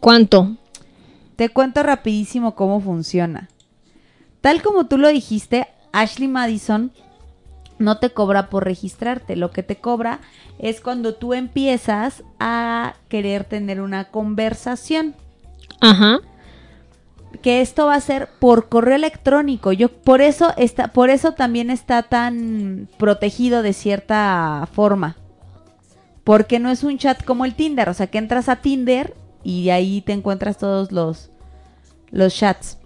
[0.00, 0.56] ¿Cuánto?
[1.36, 3.48] Te cuento rapidísimo cómo funciona.
[4.40, 6.90] Tal como tú lo dijiste, Ashley Madison
[7.78, 9.36] no te cobra por registrarte.
[9.36, 10.18] Lo que te cobra
[10.58, 15.14] es cuando tú empiezas a querer tener una conversación.
[15.82, 16.20] Ajá.
[17.42, 19.72] Que esto va a ser por correo electrónico.
[19.72, 25.16] Yo por eso está, por eso también está tan protegido de cierta forma.
[26.24, 27.88] Porque no es un chat como el Tinder.
[27.88, 31.30] O sea, que entras a Tinder y ahí te encuentras todos los,
[32.10, 32.78] los chats.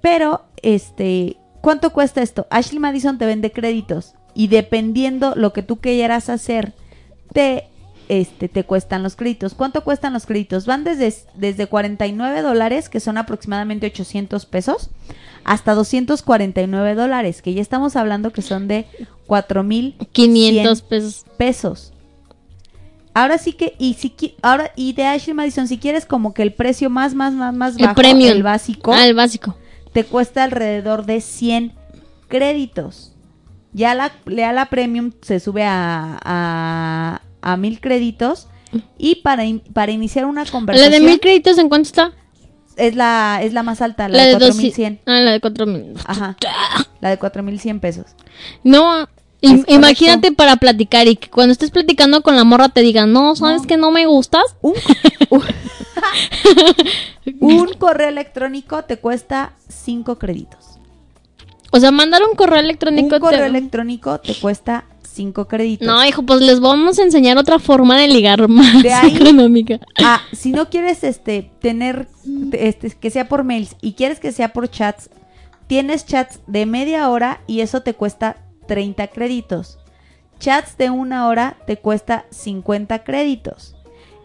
[0.00, 2.46] Pero, este, ¿cuánto cuesta esto?
[2.50, 4.14] Ashley Madison te vende créditos.
[4.34, 6.72] Y dependiendo lo que tú quieras hacer,
[7.32, 7.68] te,
[8.20, 9.54] este, te cuestan los créditos.
[9.54, 10.66] ¿Cuánto cuestan los créditos?
[10.66, 14.90] Van desde, desde 49 dólares, que son aproximadamente 800 pesos,
[15.44, 18.86] hasta 249 dólares, que ya estamos hablando que son de
[19.26, 21.24] 4,500 500 pesos.
[21.36, 21.92] pesos.
[23.14, 26.52] Ahora sí que, y si ahora, y de Ashley Madison, si quieres como que el
[26.54, 28.30] precio más, más, más, más El bajo, premium.
[28.30, 29.56] el básico, Ah, el básico.
[29.92, 31.72] te cuesta alrededor de 100
[32.28, 33.12] créditos.
[33.74, 38.48] Ya la, ya la premium se sube a, a, a mil créditos.
[38.96, 42.12] Y para, in- para iniciar una ¿La conversación de mil créditos en cuánto está?
[42.76, 44.94] es la, es la más alta, la, La de de 4100.
[44.94, 45.02] 200.
[45.14, 45.94] Ah, la de 4000.
[46.06, 46.36] Ajá.
[47.02, 48.06] La de 4100 pesos.
[48.64, 49.06] No,
[49.42, 49.74] correcto.
[49.74, 53.60] imagínate para platicar y que cuando estés platicando con la morra te digan, no, ¿sabes
[53.62, 53.68] No.
[53.68, 54.56] que no me gustas?
[54.62, 54.72] Un,
[55.28, 55.42] un-
[57.40, 60.78] un correo electrónico te cuesta 5 créditos.
[61.72, 63.14] O sea, mandar un correo electrónico.
[63.16, 65.86] Un correo te- electrónico te cuesta 5 créditos.
[65.86, 69.78] No, hijo, pues les vamos a enseñar otra forma de ligar más De ahí- económica.
[70.02, 72.08] Ah, si no quieres este tener
[72.52, 75.10] este que sea por mails y quieres que sea por chats,
[75.66, 78.36] tienes chats de media hora y eso te cuesta
[78.66, 79.78] 30 créditos.
[80.38, 83.76] Chats de una hora te cuesta 50 créditos.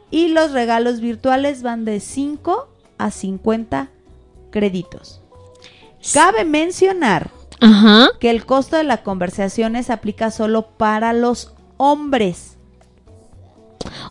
[0.10, 3.90] Y los regalos virtuales van de 5 a 50
[4.52, 5.22] créditos.
[6.14, 7.30] Cabe mencionar
[7.60, 8.10] Ajá.
[8.20, 12.58] que el costo de la conversación se aplica solo para los hombres.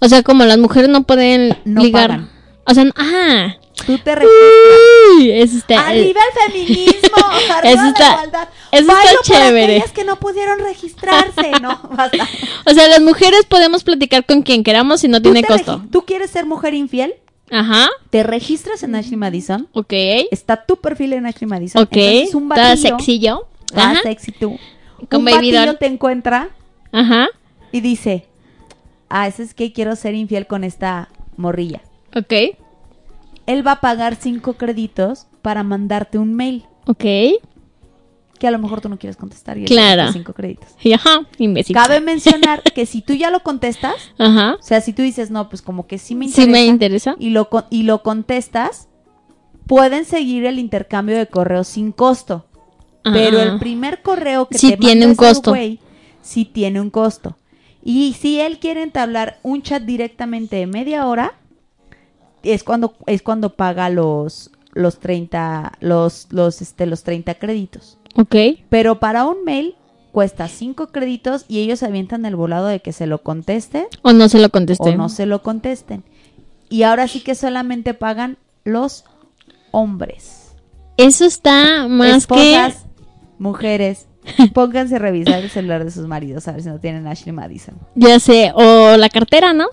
[0.01, 2.09] O sea, como las mujeres no pueden No ligar.
[2.11, 2.31] pagan.
[2.67, 3.55] O sea, ah.
[3.87, 5.45] Tú te registras.
[5.45, 5.87] Eso está.
[5.89, 7.17] ¡Arriba el feminismo!
[7.55, 8.49] ¡Arriba Eso la está- igualdad!
[8.73, 9.75] eso está Bailo por chévere.
[9.77, 11.79] aquellas que no pudieron registrarse, ¿no?
[11.97, 12.27] Basta.
[12.67, 15.83] O sea, las mujeres podemos platicar con quien queramos y no ¿Tú, tiene costo.
[15.93, 17.15] ¿Tú quieres ser mujer infiel?
[17.51, 17.89] Ajá.
[18.11, 19.69] Te registras en Ashley Madison.
[19.73, 19.93] Ok.
[20.31, 21.83] Está tu perfil en Ashley Madison.
[21.83, 21.89] Ok.
[21.93, 23.47] Entonces, un Toda batillo, sexy yo.
[23.67, 24.03] toda Ajá.
[24.03, 24.59] sexy tú.
[25.11, 25.77] Con un baby doll.
[25.79, 26.49] te encuentra
[26.93, 27.29] Ajá.
[27.73, 28.27] y dice,
[29.09, 31.83] ah, ese es que quiero ser infiel con esta morrilla.
[32.15, 32.33] Ok.
[33.47, 37.05] Él va a pagar cinco créditos para mandarte un mail Ok.
[38.39, 39.59] Que a lo mejor tú no quieres contestar.
[39.59, 40.13] Y Claro.
[40.13, 40.69] cinco créditos.
[40.83, 41.75] Y ajá, imbécil.
[41.75, 44.57] Cabe mencionar que si tú ya lo contestas, Ajá.
[44.59, 47.17] o sea, si tú dices, no, pues como que sí me Sí interesa, me interesa.
[47.19, 48.89] Y, lo, y lo contestas,
[49.67, 52.47] pueden seguir el intercambio de correos sin costo.
[53.03, 53.43] Pero Ah.
[53.45, 55.51] el primer correo que Sí te tiene un costo.
[55.53, 55.79] güey,
[56.23, 57.37] sí tiene un costo.
[57.85, 61.35] Y si él quiere entablar un chat directamente de media hora,
[62.43, 67.96] es cuando, es cuando paga los, los 30, los, los, este, los 30 créditos.
[68.17, 68.35] Ok.
[68.69, 69.75] Pero para un mail
[70.13, 74.29] cuesta 5 créditos y ellos avientan el volado de que se lo contesten O no
[74.29, 74.91] se lo contesté.
[74.91, 76.05] o no se lo contesten.
[76.71, 79.05] Y ahora sí que solamente pagan los
[79.71, 80.55] hombres.
[80.97, 82.87] Eso está más Esposas,
[83.39, 84.07] mujeres,
[84.55, 87.75] pónganse a revisar el celular de sus maridos a ver si no tienen Ashley Madison.
[87.95, 89.67] que, ya sé, o la cartera, ¿no?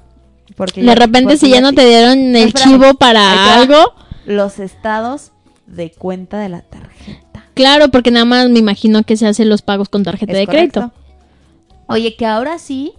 [0.57, 3.77] Porque De ya- repente porque si ya no te dieron el chivo para algo.
[4.25, 5.31] Los estados
[5.65, 7.22] de cuenta de la tarjeta.
[7.53, 10.45] Claro, porque nada más me imagino que se hacen los pagos con tarjeta Es de
[10.45, 10.79] correcto.
[10.91, 10.93] crédito.
[11.87, 12.93] Oye, que ahora sí,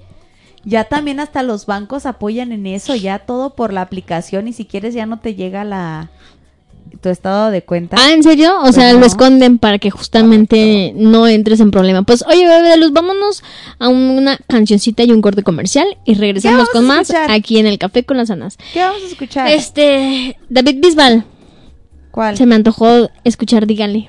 [0.64, 4.64] ya también hasta los bancos apoyan en eso, ya todo por la aplicación y si
[4.64, 6.11] quieres ya no te llega la
[7.00, 7.96] tu estado de cuenta.
[7.98, 8.55] Ah, ¿en serio?
[8.62, 9.07] O sea, Pues lo no.
[9.07, 12.02] esconden para que justamente no entres en problema.
[12.02, 13.42] Pues, oye, bebé de luz, vámonos
[13.80, 18.05] a una cancioncita y un corte comercial y regresamos con más aquí en el Café
[18.05, 18.59] con las Anas.
[18.72, 19.48] ¿Qué vamos a escuchar?
[19.50, 21.24] Este, David Bisbal,
[22.12, 22.36] ¿Cuál?
[22.36, 24.09] se me antojó escuchar Dígale.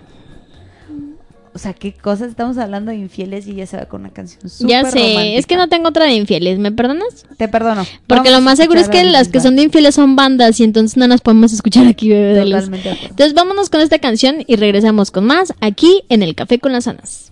[1.56, 4.42] O sea, qué cosas estamos hablando de infieles y ya se va con una canción
[4.68, 5.40] Ya súper sé, romántica.
[5.40, 7.26] es que no tengo otra de infieles, ¿me perdonas?
[7.38, 7.84] Te perdono.
[8.08, 10.66] Porque Vamos lo más seguro es que las que son de infieles son bandas y
[10.66, 12.66] entonces no las podemos escuchar aquí, bebé de luz.
[12.66, 12.90] Totalmente.
[13.04, 16.88] Entonces vámonos con esta canción y regresamos con más aquí en el Café con las
[16.90, 17.32] Anas.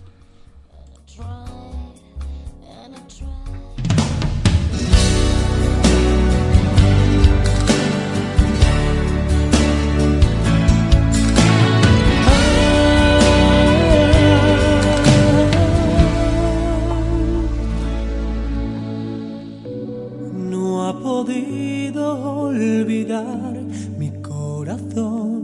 [21.24, 23.54] Podido olvidar
[23.98, 25.42] mi corazón.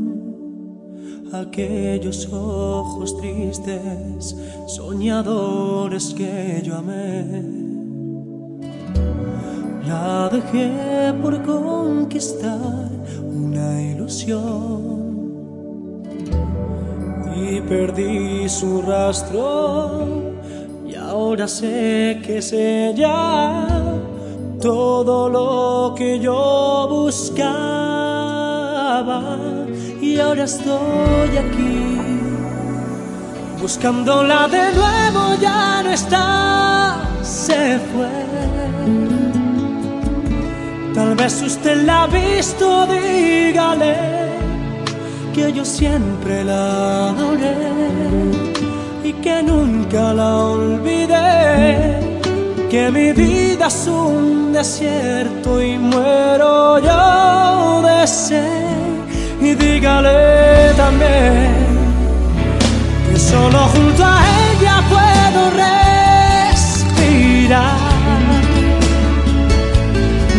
[1.32, 7.44] Aquellos ojos tristes, soñadores que yo amé.
[9.86, 12.90] La dejé por conquistar
[13.24, 14.90] una ilusión.
[17.36, 20.06] Y perdí su rastro
[20.86, 23.99] y ahora sé que es ella
[24.60, 27.40] todo lo que yo buscaba
[30.00, 31.88] y ahora estoy aquí.
[33.60, 38.08] Buscándola de nuevo ya no está se fue.
[40.94, 43.96] Tal vez usted la ha visto dígale
[45.34, 47.56] que yo siempre la adoré
[49.04, 52.09] y que nunca la olvidé
[52.70, 58.44] que mi vida es un desierto y muero yo de sed.
[59.40, 61.50] Y dígale también
[63.10, 65.50] que solo junto a ella puedo
[66.50, 67.76] respirar.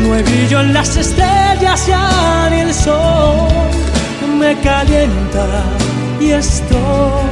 [0.03, 3.49] No hay brillo en las estrellas ya ni el sol
[4.39, 5.45] me calienta
[6.19, 7.25] y estoy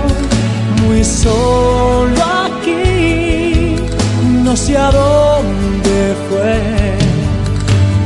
[0.84, 2.39] muy solo
[4.50, 6.98] no sé a dónde fue.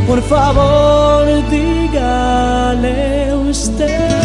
[0.06, 4.24] Por favor, dígale usted.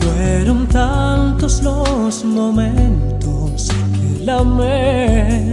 [0.00, 5.52] Fueron tantos los momentos que la amé,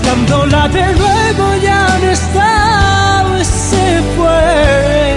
[0.00, 5.16] buscándola de nuevo ya no está se fue.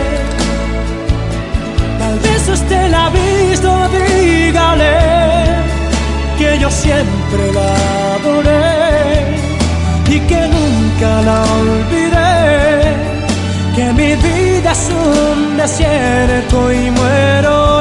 [1.99, 4.97] Tal vez usted la ha visto dígale
[6.37, 9.37] que yo siempre la adoré
[10.09, 12.95] y que nunca la olvidé
[13.75, 17.72] que mi vida es un desierto y muero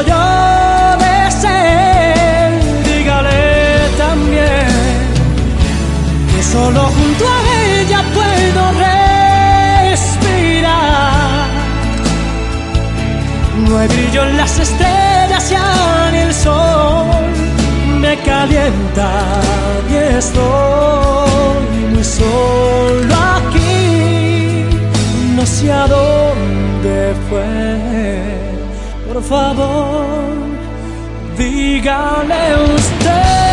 [13.72, 17.06] No hay brillo en las estrellas ya ni el sol
[18.00, 19.08] me calienta
[19.90, 24.66] y estoy muy solo aquí.
[25.40, 29.10] hacia dónde fue.
[29.10, 30.04] Por favor,
[31.38, 33.51] dígale usted.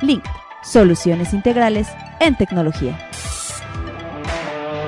[0.03, 0.23] Link,
[0.63, 1.89] soluciones integrales
[2.21, 3.08] en tecnología.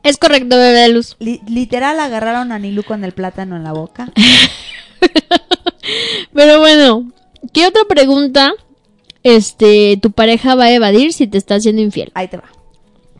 [0.03, 1.15] Es correcto, bebé de luz.
[1.20, 4.09] Li- literal agarraron a Nilu con el plátano en la boca.
[6.34, 7.11] Pero bueno,
[7.51, 8.53] ¿qué otra pregunta
[9.24, 12.11] este tu pareja va a evadir si te está haciendo infiel?
[12.13, 12.49] Ahí te va.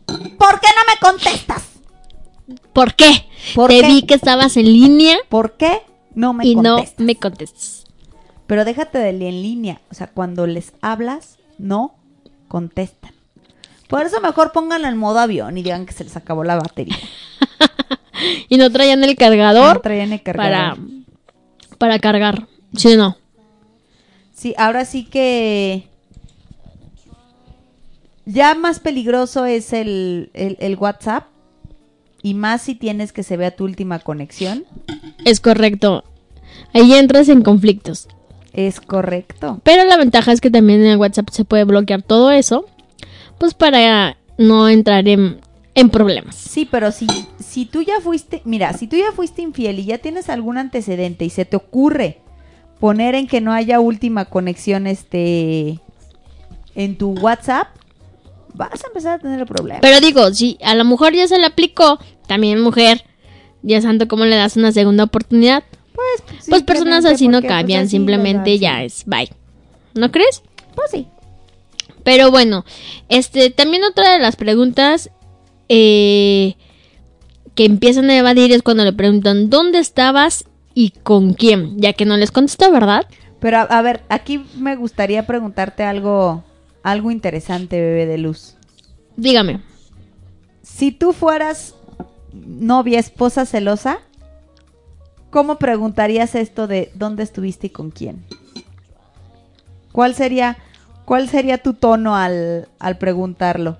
[0.06, 1.64] ¿Por qué no me contestas?
[2.72, 3.26] ¿Por qué?
[3.54, 3.86] ¿Por te qué?
[3.86, 5.82] vi que estabas en línea ¿Por qué
[6.18, 6.98] no me y contestas?
[6.98, 7.84] no me contestas.
[8.46, 9.80] Pero déjate de en línea.
[9.90, 11.94] O sea, cuando les hablas, no
[12.48, 13.12] contestan.
[13.88, 16.96] Por eso mejor pónganlo en modo avión y digan que se les acabó la batería.
[18.48, 20.78] Y no traían el cargador No traían el para, cargador.
[21.78, 22.48] para cargar.
[22.74, 23.16] ¿Sí o no?
[24.34, 25.88] Sí, ahora sí que
[28.26, 31.26] ya más peligroso es el, el- el WhatsApp.
[32.22, 34.64] Y más si tienes que se vea tu última conexión.
[35.24, 36.04] Es correcto.
[36.72, 38.08] Ahí entras en conflictos.
[38.52, 39.60] Es correcto.
[39.62, 42.66] Pero la ventaja es que también en el WhatsApp se puede bloquear todo eso.
[43.38, 45.40] Pues para no entrar en,
[45.74, 46.34] en problemas.
[46.34, 47.06] Sí, pero si,
[47.38, 51.24] si tú ya fuiste, mira, si tú ya fuiste infiel y ya tienes algún antecedente
[51.24, 52.18] y se te ocurre
[52.80, 55.80] poner en que no haya última conexión este
[56.74, 57.68] en tu WhatsApp,
[58.58, 59.80] vas a empezar a tener problemas.
[59.80, 63.04] Pero digo, si a la mujer ya se le aplicó, también mujer,
[63.62, 65.62] ya santo, ¿cómo le das una segunda oportunidad?
[65.94, 69.30] pues, Pues personas así no pues, cambian, así simplemente ya es bye.
[69.94, 70.42] ¿No crees?
[70.74, 71.06] Pues sí.
[72.02, 72.64] Pero bueno,
[73.08, 75.10] este, también otra de las preguntas
[75.68, 76.56] eh,
[77.54, 80.44] que empiezan a evadir es cuando le preguntan ¿dónde estabas
[80.74, 81.78] y con quién?
[81.78, 83.06] Ya que no les contestó, ¿verdad?
[83.40, 86.44] Pero a, a ver, aquí me gustaría preguntarte algo
[86.90, 88.54] algo interesante, bebé de luz.
[89.16, 89.60] Dígame.
[90.62, 91.74] Si tú fueras
[92.32, 93.98] novia, esposa celosa,
[95.30, 98.24] ¿cómo preguntarías esto de dónde estuviste y con quién?
[99.92, 100.58] ¿Cuál sería,
[101.04, 103.78] cuál sería tu tono al, al preguntarlo?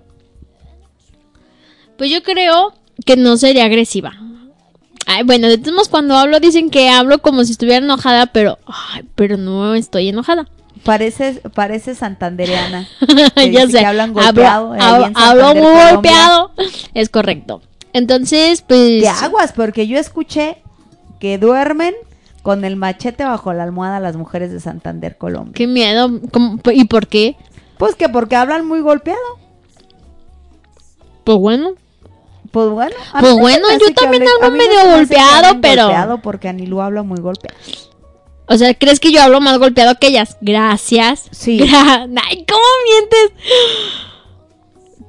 [1.97, 4.15] Pues yo creo que no sería agresiva.
[5.07, 8.59] Ay, bueno, de todos modos, cuando hablo dicen que hablo como si estuviera enojada, pero,
[8.67, 10.49] ay, pero no estoy enojada.
[10.85, 12.89] Pareces, parece santandereana.
[13.51, 14.73] ya sé, que hablan golpeado.
[14.75, 15.93] hablo- muy Colombia.
[15.93, 16.51] golpeado.
[16.95, 17.63] Es correcto.
[17.93, 19.01] Entonces, pues...
[19.03, 20.63] De aguas, porque yo escuché
[21.21, 21.95] que duermen
[22.43, 25.53] con el machete bajo la almohada las mujeres de Santander, Colombia.
[25.55, 26.09] Qué miedo.
[26.33, 27.37] ¿Cómo- ¿Y por qué?
[27.79, 29.19] Pues que porque hablan muy golpeado.
[31.25, 31.71] Pues bueno.
[32.51, 32.95] Pues bueno.
[33.21, 37.57] Pues bueno, yo también hablo medio golpeado, pero- golpeado porque Anilú habla muy golpeado.
[38.49, 40.37] O sea, ¿crees que yo hablo más golpeado que ellas?
[40.41, 41.25] Gracias.
[41.31, 41.59] Sí.
[41.61, 43.33] Gra- Ay, ¿cómo mientes?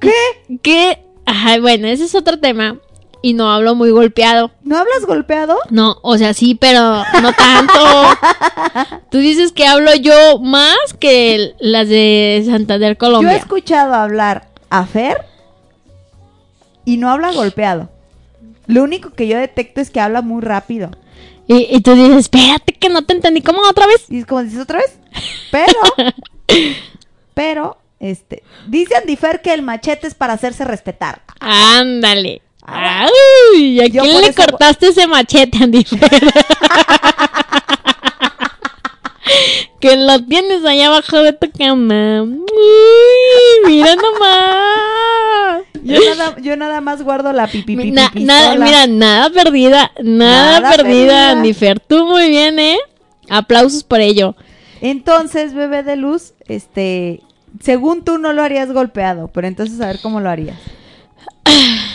[0.00, 0.58] ¿Qué?
[0.62, 1.04] ¿Qué?
[1.26, 2.76] Ajá, bueno, ese es otro tema.
[3.22, 4.50] Y no hablo muy golpeado.
[4.62, 5.58] ¿No hablas golpeado?
[5.68, 7.74] No, o sea, sí, pero no tanto.
[9.10, 13.36] Tú dices que hablo yo más que las de Santander, Yo he Colombia.
[13.36, 15.18] escuchado hablar a Fer
[16.86, 17.90] y no habla golpeado.
[18.66, 20.90] Lo único que yo detecto es que habla muy rápido.
[21.52, 23.42] Y, y tú dices, espérate que no te entendí.
[23.42, 24.04] ¿Cómo otra vez?
[24.08, 24.96] Y es como dices otra vez.
[25.50, 25.80] Pero,
[27.34, 31.22] pero, este, dice Andy Fer que el machete es para hacerse respetar.
[31.40, 32.40] Ándale.
[32.62, 35.84] Ay, ¿a quién le eso- cortaste ese machete, Andy?
[39.80, 42.22] que lo tienes allá abajo de tu cama.
[42.22, 45.62] Uy, mira nomás.
[45.82, 48.26] Yo nada, yo nada más guardo la pipi pipi Na- pistola.
[48.26, 51.30] nada, mira, nada perdida, nada, Nada perdida, perdida.
[51.30, 51.80] Andy Fer.
[51.80, 52.78] Tú muy bien, ¿eh?
[53.28, 54.34] Aplausos por ello.
[54.82, 57.20] Entonces, bebé de luz, este,
[57.60, 60.56] según tú no lo harías golpeado, pero entonces a ver cómo lo harías.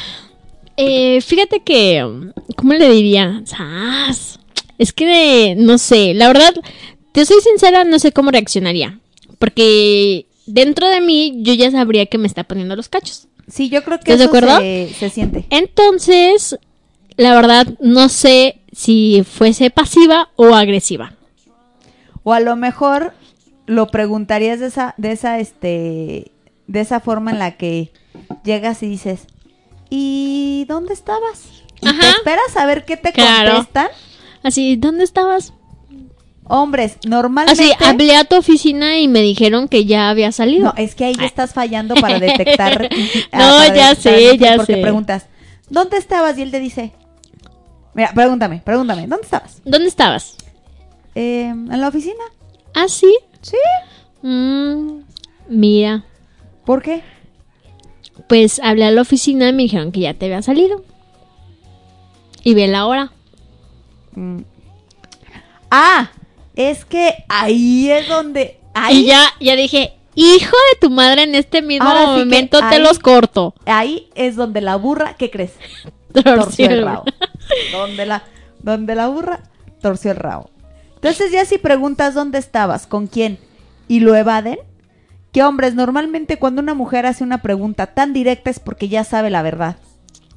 [0.78, 2.06] Eh, fíjate que,
[2.58, 3.42] ¿cómo le diría?
[3.46, 4.40] ¡Sas!
[4.78, 6.54] Es que, no sé, la verdad,
[7.16, 9.00] te soy sincera, no sé cómo reaccionaría.
[9.40, 13.28] Porque dentro de mí yo ya sabría que me está poniendo los cachos.
[13.48, 14.60] Sí, yo creo que ¿Estás de eso acuerdo?
[14.60, 15.46] se, se siente.
[15.50, 16.58] Entonces,
[17.18, 21.14] la verdad, no sé si fuese pasiva o agresiva.
[22.24, 23.14] O a lo mejor
[23.68, 26.32] lo preguntarías de esa, de esa, este,
[26.68, 27.92] de esa forma en la que
[28.44, 29.28] llegas y dices,
[29.90, 31.64] ¿y dónde estabas?
[31.82, 33.54] Y te esperas a ver qué te Claro.
[33.56, 33.88] contestan.
[34.44, 35.54] Así, ¿dónde estabas?
[36.48, 37.64] Hombres, normalmente...
[37.64, 40.66] Así, hablé a tu oficina y me dijeron que ya había salido.
[40.66, 42.88] No, es que ahí ya estás fallando para detectar.
[43.32, 44.82] ah, No, para ya detectar sé, ya porque sé.
[44.82, 45.26] preguntas,
[45.70, 46.38] ¿dónde estabas?
[46.38, 46.92] Y él te dice,
[47.96, 49.62] mira, pregúntame, pregúntame, ¿dónde estabas?
[49.66, 50.38] ¿Dónde estabas?
[51.16, 52.24] "Eh, ¿En la oficina?
[52.76, 53.16] ¿Ah, sí?
[53.42, 53.58] Sí.
[54.22, 55.00] Mm,
[55.50, 56.04] mira,
[56.66, 57.02] ¿Por qué?
[58.28, 60.84] pues hablé a la oficina y me dijeron que ya te había salido.
[62.44, 63.12] Y ve la hora.
[64.14, 64.42] Mm.
[65.72, 66.12] Ah,
[66.56, 68.60] es que ahí es donde...
[68.74, 72.60] Ahí, Y ya, ya dije, hijo de tu madre, en este mismo Ahora sí momento
[72.70, 73.54] te los corto.
[73.66, 75.54] ahí es donde la burra, ¿qué crees?
[76.24, 77.04] Torció el rabo.
[77.72, 78.24] donde la,
[78.60, 79.42] donde la burra
[79.82, 80.50] torció el rabo.
[80.96, 83.38] Entonces ya si preguntas dónde estabas, con quién
[83.88, 84.58] y lo evaden,
[85.32, 89.30] que hombres, normalmente cuando una mujer hace una pregunta tan directa es porque ya sabe
[89.30, 89.76] la verdad.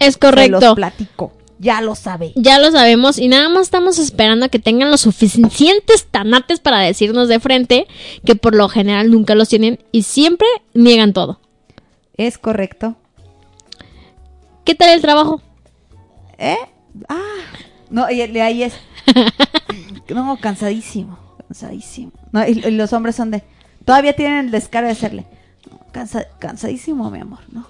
[0.00, 0.60] Es Se correcto.
[0.60, 2.32] los platico, ya lo sabe.
[2.36, 6.78] Ya lo sabemos y nada más estamos esperando a que tengan los suficientes tanates para
[6.80, 7.86] decirnos de frente
[8.24, 11.40] que por lo general nunca los tienen y siempre niegan todo.
[12.16, 12.96] Es correcto.
[14.64, 15.40] ¿Qué tal el trabajo?
[16.38, 16.56] ¿Eh?
[17.09, 17.18] Ah,
[17.90, 18.74] no, y, y ahí es.
[20.09, 22.12] No, cansadísimo, cansadísimo.
[22.32, 23.42] No, y, y los hombres son de.
[23.84, 25.26] Todavía tienen el descaro de hacerle.
[25.70, 27.66] "No, cansa- cansadísimo, mi amor, ¿no?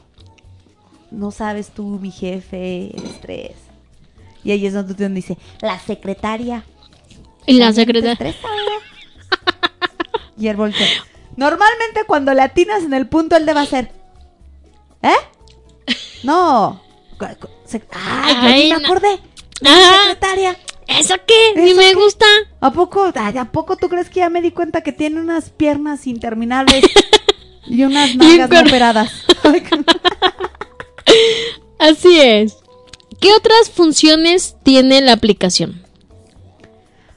[1.11, 3.57] No sabes tú, mi jefe, el estrés.
[4.45, 6.64] Y ahí es donde dice, la secretaria.
[7.47, 8.12] Y la secretaria.
[8.12, 8.39] estresa".
[10.39, 10.86] y él voltea.
[11.36, 13.91] Normalmente cuando le atinas en el punto, él debe hacer.
[15.03, 15.12] ¿Eh?
[16.22, 16.80] No.
[17.20, 18.86] Ay, Ay, ni me no.
[18.86, 19.18] acordé.
[19.61, 19.99] La Ah.
[20.03, 20.57] secretaria.
[20.86, 21.53] ¿Eso qué?
[21.57, 21.95] Ni ¿Eso me qué?
[21.95, 22.26] gusta.
[22.61, 25.51] ¿A poco, ay, ¿A poco tú crees que ya me di cuenta que tiene unas
[25.51, 26.84] piernas interminables
[27.66, 29.12] y unas nalgas no operadas?
[31.78, 32.57] Así es.
[33.21, 35.83] ¿Qué otras funciones tiene la aplicación?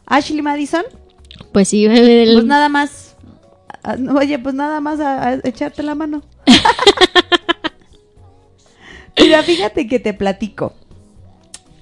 [0.05, 0.83] Ashley Madison,
[1.53, 3.15] Pues sí, el- pues nada más.
[3.83, 6.23] ah, Oye, pues nada más a, a echarte la mano.
[9.17, 10.73] Mira, fíjate que te platico.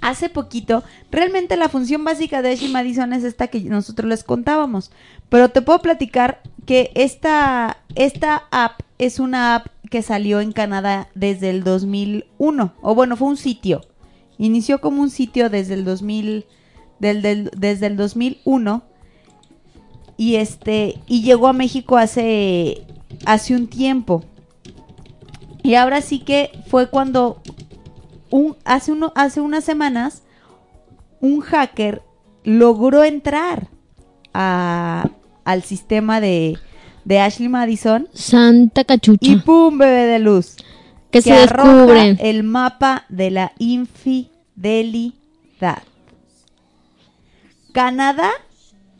[0.01, 4.91] Hace poquito, realmente la función básica de Ashley Madison es esta que nosotros les contábamos.
[5.29, 11.09] Pero te puedo platicar que esta, esta app es una app que salió en Canadá
[11.15, 12.73] desde el 2001.
[12.81, 13.81] O bueno, fue un sitio.
[14.39, 16.45] Inició como un sitio desde el 2000,
[16.99, 18.81] del- del- desde el 2001
[20.17, 22.85] y este y llegó a México hace
[23.25, 24.23] hace un tiempo
[25.63, 27.41] y ahora sí que fue cuando
[28.29, 30.23] un hace uno hace unas semanas
[31.21, 32.01] un hacker
[32.43, 33.67] logró entrar
[34.33, 35.09] a-
[35.45, 36.57] al sistema de
[37.05, 39.31] de Ashley Madison Santa cachucha.
[39.31, 40.57] y pum bebé de luz
[41.11, 42.17] que se descubren.
[42.21, 45.13] el mapa de la infidelidad.
[47.71, 48.31] Canadá,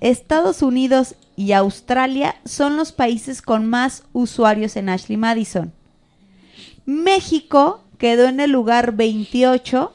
[0.01, 5.74] Estados Unidos y Australia son los países con más usuarios en Ashley Madison.
[6.86, 9.93] México quedó en el lugar 28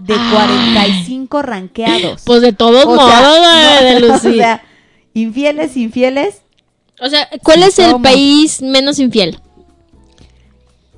[0.00, 2.22] de 45 ranqueados.
[2.24, 4.30] Pues de todos O modos, sea, de no, Lucía.
[4.30, 4.62] o sea,
[5.14, 6.42] infieles, infieles.
[7.00, 9.40] O sea, ¿cuál es el país menos infiel?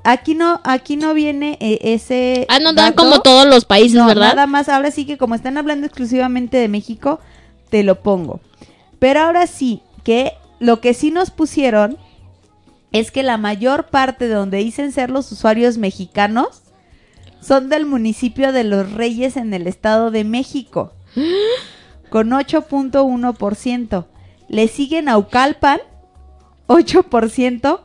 [0.05, 2.47] Aquí no, aquí no viene eh, ese.
[2.49, 2.97] Ah, no dan dato.
[2.97, 4.35] como todos los países, No, ¿verdad?
[4.35, 4.69] nada más.
[4.69, 7.21] Ahora sí que como están hablando exclusivamente de México,
[7.71, 8.41] te lo pongo.
[8.99, 11.97] Pero ahora sí, que lo que sí nos pusieron
[12.93, 16.63] es que la mayor parte de donde dicen ser los usuarios mexicanos
[17.41, 20.93] son del municipio de Los Reyes en el Estado de México,
[22.11, 24.07] con 8.1%.
[24.49, 25.81] Le siguen Aucalpan,
[26.67, 27.81] 8%,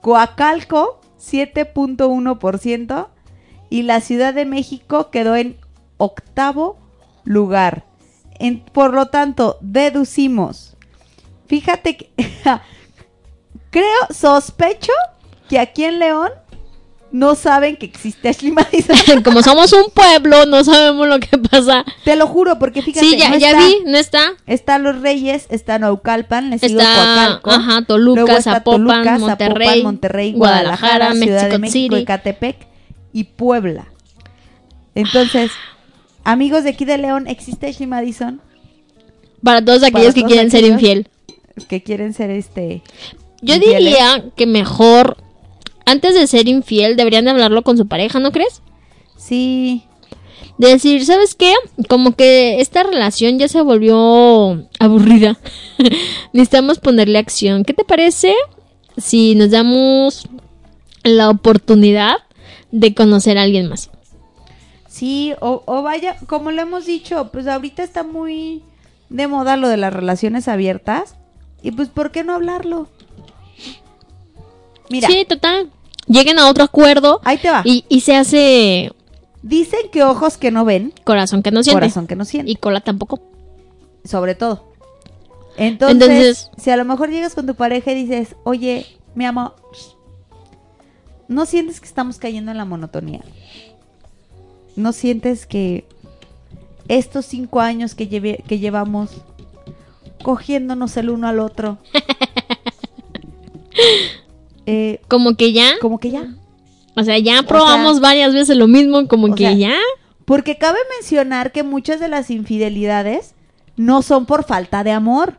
[0.00, 3.08] Coacalco, 7.1%,
[3.70, 5.58] y la Ciudad de México quedó en
[5.98, 6.78] octavo
[7.24, 7.84] lugar.
[8.72, 10.76] Por lo tanto, deducimos.
[11.46, 12.12] Fíjate que
[13.70, 14.92] creo, sospecho
[15.48, 16.30] que aquí en León
[17.10, 19.22] no saben que existe Ashley Madison.
[19.24, 21.84] Como somos un pueblo, no sabemos lo que pasa.
[22.04, 23.06] Te lo juro, porque fíjate.
[23.06, 24.22] Sí, ya, no ya está- vi, no está.
[24.46, 27.50] Está Los Reyes, está Naucalpan, Está, Coacalco.
[27.50, 32.02] ajá, Toluca, luego está Zapopan, Toluca, Monterrey, Zapopan, Monterrey, Guadalajara, Guadalajara, Ciudad de México, City.
[32.02, 32.56] Ecatepec
[33.12, 33.86] y Puebla.
[34.94, 35.50] Entonces,
[36.24, 38.40] amigos de aquí de León, ¿existe Ashley Madison?
[39.42, 41.08] Para todos Para aquellos que todos quieren ser infiel.
[41.68, 42.82] Que quieren ser este...
[43.40, 43.78] Yo infieles.
[43.78, 45.16] diría que mejor,
[45.88, 48.62] antes de ser infiel, deberían de hablarlo con su pareja, ¿no crees?
[49.16, 49.84] Sí.
[50.58, 51.54] De decir, ¿sabes qué?
[51.88, 55.38] Como que esta relación ya se volvió aburrida.
[56.32, 57.64] Necesitamos ponerle acción.
[57.64, 58.34] ¿Qué te parece
[58.96, 60.28] si nos damos
[61.04, 62.16] la oportunidad
[62.70, 63.90] de conocer a alguien más?
[64.88, 68.62] Sí, o, o vaya, como lo hemos dicho, pues ahorita está muy
[69.08, 71.14] de moda lo de las relaciones abiertas.
[71.62, 72.88] Y pues, ¿por qué no hablarlo?
[74.90, 75.70] Mira, Sí, total.
[76.08, 77.62] Lleguen a otro acuerdo ahí te va.
[77.64, 78.92] y, y se hace
[79.42, 81.80] Dicen que ojos que no ven, corazón que no siente.
[81.80, 82.50] corazón que no siente.
[82.50, 83.20] Y cola tampoco.
[84.04, 84.64] sobre todo.
[85.56, 89.54] Entonces, Entonces- si a lo mejor llegas con tu pareja y dices, oye, mi amor,
[91.28, 93.20] ¿no sientes que estamos cayendo en la monotonía?
[94.76, 95.84] ¿No sientes que
[96.88, 99.10] estos cinco años que, lleve- que llevamos
[100.22, 101.78] cogiéndonos el uno al otro,
[104.70, 106.34] eh, Como que ya, como que ya?
[106.94, 109.74] o sea, ya probamos sea- varias veces lo mismo, como que sea, ya.
[110.24, 113.34] Porque cabe mencionar que muchas de las infidelidades
[113.76, 115.38] no son por falta de amor.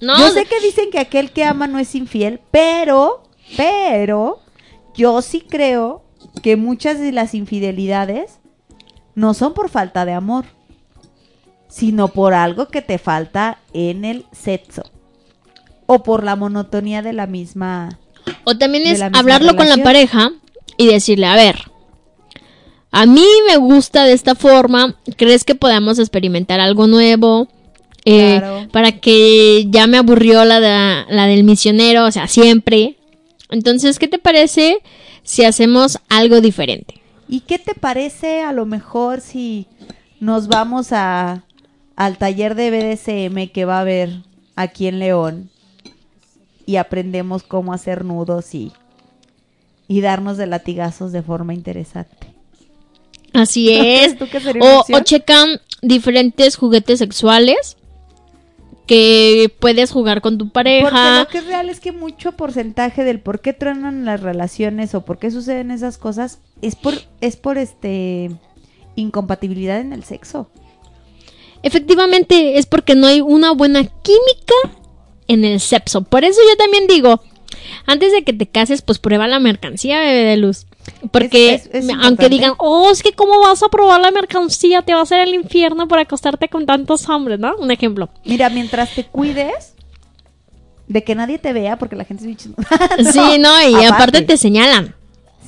[0.00, 3.22] No, Yo sé que dicen que aquel que ama no es infiel, pero,
[3.56, 4.40] pero,
[4.94, 6.02] yo sí creo
[6.42, 8.40] que muchas de las infidelidades
[9.14, 10.46] no son por falta de amor,
[11.68, 14.82] sino por algo que te falta en el sexo.
[15.92, 17.98] O por la monotonía de la misma...
[18.44, 20.30] O también es hablarlo con la pareja
[20.76, 21.56] y decirle, a ver,
[22.92, 27.48] a mí me gusta de esta forma, ¿crees que podamos experimentar algo nuevo?
[28.04, 28.68] Eh, Claro.
[28.72, 32.96] Para que ya me aburrió la, de- la del misionero, o sea, siempre.
[33.50, 34.78] Entonces, ¿qué te parece
[35.22, 37.00] si hacemos algo diferente?
[37.28, 39.66] ¿Y qué te parece a lo mejor si
[40.20, 41.44] nos vamos a
[41.96, 44.10] al taller de BDSM que va a haber
[44.56, 45.50] aquí en León
[46.70, 48.72] y aprendemos cómo hacer nudos y
[49.88, 52.32] y darnos de latigazos de forma interesante?
[53.32, 54.18] Así ¿No crees es.
[54.18, 54.26] tú
[54.60, 57.76] O, o checan diferentes juguetes sexuales
[58.86, 61.18] que puedes jugar con tu Porque pareja.
[61.18, 65.04] lo que es real es que mucho porcentaje del por qué truenan las relaciones o
[65.04, 68.30] por qué suceden esas cosas es por es por este
[68.94, 70.48] incompatibilidad en el sexo.
[71.64, 74.54] Efectivamente, es porque no hay una buena química
[75.32, 76.02] en el sexo.
[76.02, 77.22] Por eso yo también digo,
[77.86, 80.66] antes de que te cases, pues prueba la mercancía, bebé de luz.
[81.12, 82.06] Porque Es- es- es me- importante.
[82.06, 85.20] aunque digan, oh, es que cómo vas a probar la mercancía, te va a hacer
[85.20, 87.54] el infierno por acostarte con tantos hombres, ¿no?
[87.56, 88.08] Un ejemplo.
[88.24, 89.74] Mira, mientras te cuides
[90.88, 92.68] de que nadie te vea porque la gente es chismosa.
[93.12, 94.94] sí, no, y aparte te señalan.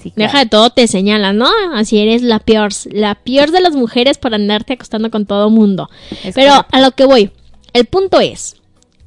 [0.00, 0.28] Sí, claro.
[0.32, 1.48] Deja de todo, te señalan, ¿no?
[1.74, 5.88] Así eres la peor, la peor de las mujeres para andarte acostando con todo mundo.
[6.34, 6.66] Pero correcto.
[6.72, 7.30] a lo que voy,
[7.72, 8.56] el punto es,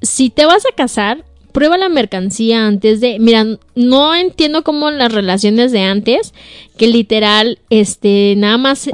[0.05, 3.45] si te vas a casar, prueba la mercancía antes de, mira,
[3.75, 6.33] no entiendo cómo las relaciones de antes,
[6.77, 8.89] que literal, este, nada más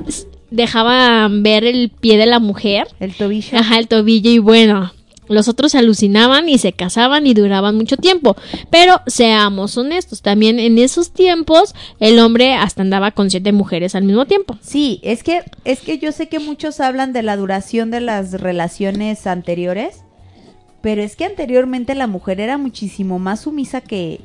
[0.51, 3.57] dejaban ver el pie de la mujer, el tobillo.
[3.57, 4.93] ajá, el tobillo y bueno.
[5.27, 8.35] Los otros se alucinaban y se casaban y duraban mucho tiempo.
[8.69, 14.03] Pero seamos honestos, también en esos tiempos el hombre hasta andaba con siete mujeres al
[14.03, 14.57] mismo tiempo.
[14.61, 18.33] Sí, es que es que yo sé que muchos hablan de la duración de las
[18.33, 20.03] relaciones anteriores,
[20.81, 24.21] pero es que anteriormente la mujer era muchísimo más sumisa que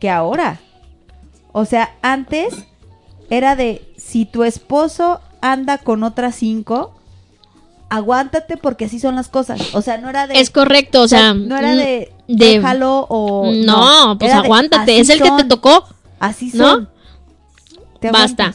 [0.00, 0.60] que ahora.
[1.52, 2.54] O sea, antes
[3.30, 6.94] era de si tu esposo anda con otras cinco,
[7.88, 9.74] aguántate porque así son las cosas.
[9.74, 13.06] O sea, no era de Es correcto, o sea, no era mm, de De- déjalo
[13.08, 15.86] o No, pues de, aguántate, es el que te tocó.
[16.20, 16.72] Así ¿no?
[16.72, 16.88] son.
[18.00, 18.54] Te Basta.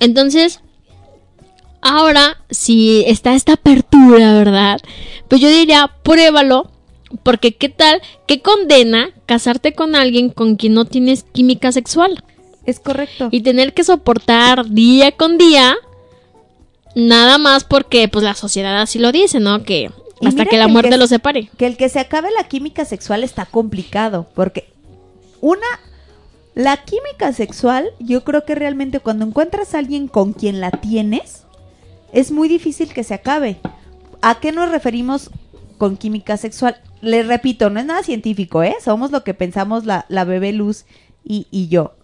[0.00, 0.60] Entonces,
[1.80, 4.80] ahora, si está esta apertura, ¿verdad?
[5.28, 6.70] Pues yo diría, pruébalo.
[7.22, 12.22] Porque qué tal, qué condena casarte con alguien con quien no tienes química sexual.
[12.66, 13.28] Es correcto.
[13.30, 15.74] Y tener que soportar día con día.
[16.94, 19.62] Nada más porque pues la sociedad así lo dice, ¿no?
[19.62, 19.90] Que
[20.22, 21.48] hasta que la que muerte que- los separe.
[21.56, 24.68] Que el que se acabe la química sexual está complicado, porque
[25.40, 25.66] una,
[26.54, 31.44] la química sexual, yo creo que realmente cuando encuentras a alguien con quien la tienes,
[32.12, 33.58] es muy difícil que se acabe.
[34.22, 35.30] ¿A qué nos referimos
[35.78, 36.80] con química sexual?
[37.00, 38.74] Les repito, no es nada científico, ¿eh?
[38.84, 40.84] Somos lo que pensamos la, la bebé Luz
[41.24, 41.94] y, y yo.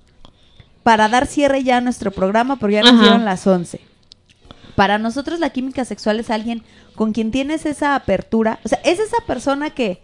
[0.83, 3.03] Para dar cierre ya a nuestro programa, porque ya nos Ajá.
[3.03, 3.81] dieron las 11.
[4.77, 6.63] Para nosotros la química sexual es alguien
[6.95, 8.59] con quien tienes esa apertura.
[8.65, 10.03] O sea, es esa persona que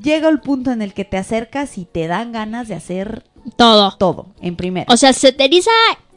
[0.00, 3.24] llega al punto en el que te acercas y te dan ganas de hacer
[3.56, 3.96] Todo.
[3.96, 4.92] todo, en primera.
[4.92, 5.70] O sea, se te eriza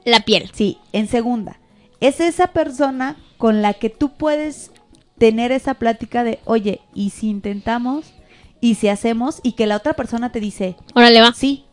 [0.06, 0.50] la piel.
[0.54, 1.60] Sí, en segunda.
[2.00, 4.72] Es esa persona con la que tú puedes
[5.18, 8.14] tener esa plática de, oye, ¿y si intentamos?
[8.62, 9.40] ¿Y si hacemos?
[9.44, 11.34] Y que la otra persona te dice, Órale, va.
[11.34, 11.64] sí.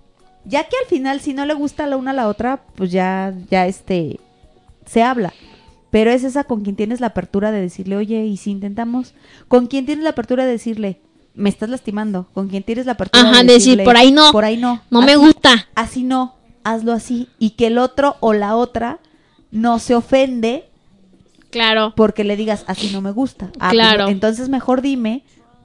[0.47, 3.33] Ya que al final, si no le gusta la una a la otra, pues ya,
[3.51, 4.21] ya este,
[4.85, 5.33] se habla.
[5.91, 9.15] Pero es esa con quien tienes la apertura de decirle, oye, ¿y si intentamos?
[9.49, 11.01] Con quien tienes la apertura de decirle,
[11.35, 12.29] me estás lastimando.
[12.35, 14.33] Con quien tienes la apertura Ajá, de decir, decirle, por ahí no.
[14.33, 14.83] Por ahí no.
[14.91, 15.67] No me gusta.
[15.75, 17.29] así no, hazlo así.
[17.39, 18.99] Y que el otro o la otra
[19.55, 20.65] no se ofende
[21.51, 21.95] Claro.
[21.97, 23.47] porque le digas, así no me gusta.
[23.59, 24.09] Ah, pues, Claro.
[24.09, 25.23] entonces mejor dime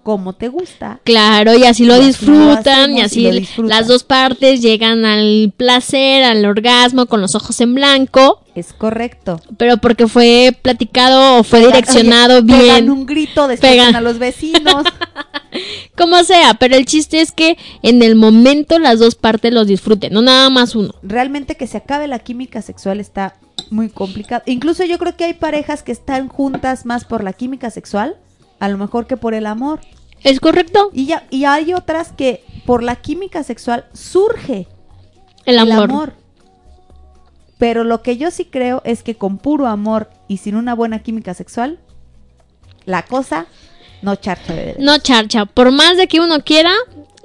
[0.09, 0.99] cómo te gusta.
[1.03, 3.69] Claro, y así lo Y así lo disfrutan, y así lo disfrutan.
[3.77, 9.39] las dos partes llegan al placer, al orgasmo con los ojos en blanco, Es correcto.
[9.57, 13.95] pero porque fue platicado o fue Pegan- direccionado oye, Pegan bien, un grito, despiertan Pegan.
[13.97, 14.83] a los vecinos.
[15.95, 20.11] como sea, pero el chiste es que en el momento las dos partes los disfruten,
[20.13, 20.95] no nada más uno.
[21.03, 23.35] Realmente que se acabe la química sexual está
[23.69, 24.41] muy complicado.
[24.47, 28.15] Incluso yo creo que hay parejas que están juntas más por la química sexual,
[28.59, 29.79] a lo mejor que por el amor.
[30.23, 30.89] ¿Es correcto?
[30.93, 34.67] Y ya y hay otras que por la química sexual surge
[35.45, 35.89] El el amor.
[35.89, 36.13] amor.
[37.57, 40.99] Pero lo que yo sí creo es que con puro amor y sin una buena
[40.99, 41.79] química sexual,
[42.85, 43.47] la cosa
[44.01, 44.75] no charcha bebé.
[44.79, 46.71] No charcha, por más de que uno quiera,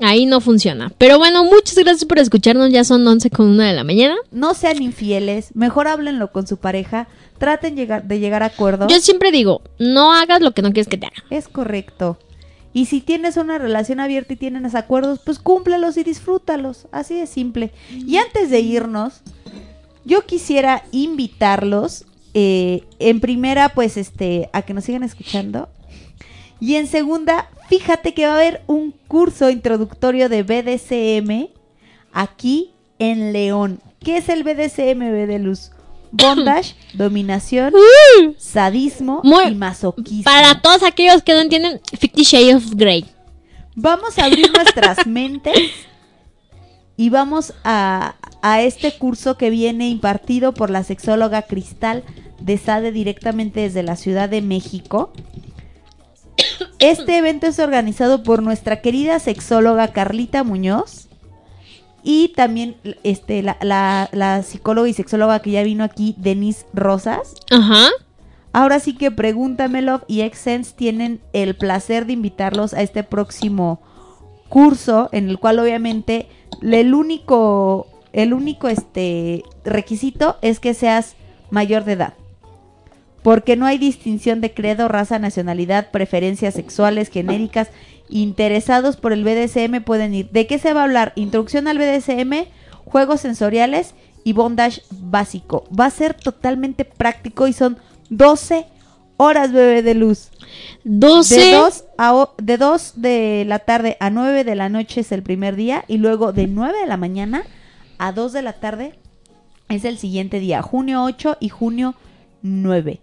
[0.01, 0.93] ahí no funciona.
[0.99, 4.17] Pero bueno, muchas gracias por escucharnos, ya son 11 con una de la mañana.
[4.33, 7.07] No sean infieles, mejor háblenlo con su pareja,
[7.39, 8.89] traten llegar, de llegar a acuerdo.
[8.89, 11.25] Yo siempre digo, no hagas lo que no quieres que te haga.
[11.31, 12.19] Es correcto.
[12.75, 16.89] Y si tienes una relación abierta y tienes acuerdos, pues cúmplelos y disfrútalos.
[16.91, 17.71] Así de simple.
[17.91, 19.23] Y antes de irnos,
[20.05, 22.05] yo quisiera invitarlos,
[22.35, 25.69] eh, en primera, pues, este, a que nos sigan escuchando.
[26.59, 31.49] Y en segunda, fíjate que va a haber un curso introductorio de BDSM
[32.13, 33.81] aquí en León.
[34.01, 35.71] ¿Qué es el BDSM, de Luz?
[36.17, 37.73] Bondage, dominación,
[38.39, 40.25] sadismo Muy- y masoquismo.
[40.25, 43.05] Para todos aquellos que no entienden, Fifty Shades of Grey.
[43.75, 45.57] Vamos a abrir nuestras mentes
[46.97, 52.05] y vamos a, a este curso que viene impartido por la sexóloga Cristal
[52.39, 55.13] de Sade directamente desde la Ciudad de México.
[56.79, 61.04] Este evento es organizado por nuestra querida sexóloga Carlita Muñoz
[62.05, 67.35] y también este, la, la- la psicóloga y sexóloga que ya vino aquí, Denise Rosas.
[67.51, 67.89] Ajá.
[68.53, 73.81] Ahora sí que Pregúntamelo y Exsense tienen el placer de invitarlos a este próximo
[74.49, 76.29] curso en el cual obviamente
[76.63, 81.17] el único el único este requisito es que seas
[81.51, 82.15] mayor de edad.
[83.25, 87.71] Porque no hay distinción de credo, raza, nacionalidad, preferencias sexuales, genéricas.
[88.09, 90.31] Interesados por el BDSM pueden ir.
[90.31, 91.13] ¿De qué se va a hablar?
[91.17, 92.47] Introducción al BDSM,
[92.85, 93.95] juegos sensoriales
[94.25, 95.65] y bondage básico.
[95.79, 97.79] Va a ser totalmente práctico y son
[98.11, 98.67] 12
[99.17, 100.31] horas, bebé de luz.
[100.85, 101.35] 12.
[101.37, 105.23] De 2 a de 2 de la tarde a 9 de la noche es el
[105.23, 107.45] primer día y luego de 9 de la mañana
[107.99, 108.95] a 2 de la tarde
[109.69, 111.95] es el siguiente día, junio 8 y junio
[112.43, 113.01] 9.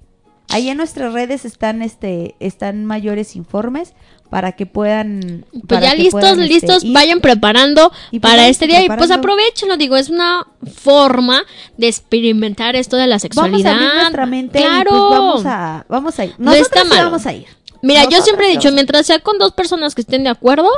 [0.52, 3.94] Ahí en nuestras redes están este están mayores informes
[4.30, 6.94] para que puedan Pues para ya que listos, puedan, este, listos, ir.
[6.94, 11.44] vayan preparando Y pues para este día y pues aprovechenlo, digo, es una forma
[11.78, 13.74] de experimentar esto de la Vamos sexualidad.
[13.74, 14.90] a abrir nuestra mente y, claro.
[14.90, 16.36] pues, vamos a vamos a ir.
[16.38, 17.04] No está sí malo.
[17.06, 17.46] vamos a ir.
[17.82, 20.70] Mira, yo siempre he dicho, vamos mientras sea con dos personas que estén de acuerdo,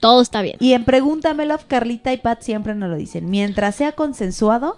[0.00, 0.56] todo está bien.
[0.60, 3.30] Y en Pregúntamelo, Carlita y Pat siempre nos lo dicen.
[3.30, 4.76] Mientras sea consensuado,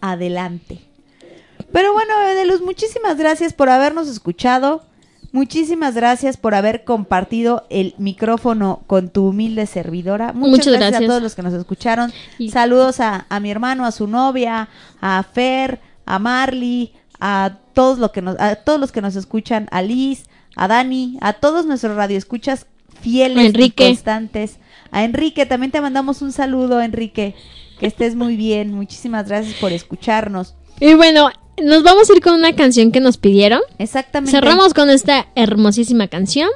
[0.00, 0.82] adelante.
[1.76, 4.82] Pero bueno, Bebé de Luz, muchísimas gracias por habernos escuchado.
[5.32, 10.32] Muchísimas gracias por haber compartido el micrófono con tu humilde servidora.
[10.32, 11.02] Muchas, Muchas gracias, gracias.
[11.02, 12.12] a todos los que nos escucharon.
[12.38, 14.70] Y- Saludos a, a mi hermano, a su novia,
[15.02, 19.68] a Fer, a Marley, a todos, lo que nos, a todos los que nos escuchan,
[19.70, 20.24] a Liz,
[20.56, 22.64] a Dani, a todos nuestros radioescuchas
[23.02, 23.84] fieles y Enrique.
[23.88, 24.56] constantes.
[24.92, 27.34] A Enrique, también te mandamos un saludo, Enrique.
[27.78, 28.72] Que estés muy bien.
[28.72, 30.54] Muchísimas gracias por escucharnos.
[30.80, 31.30] Y bueno,
[31.62, 33.60] nos vamos a ir con una canción que nos pidieron.
[33.78, 34.30] Exactamente.
[34.30, 36.50] Cerramos con esta hermosísima canción.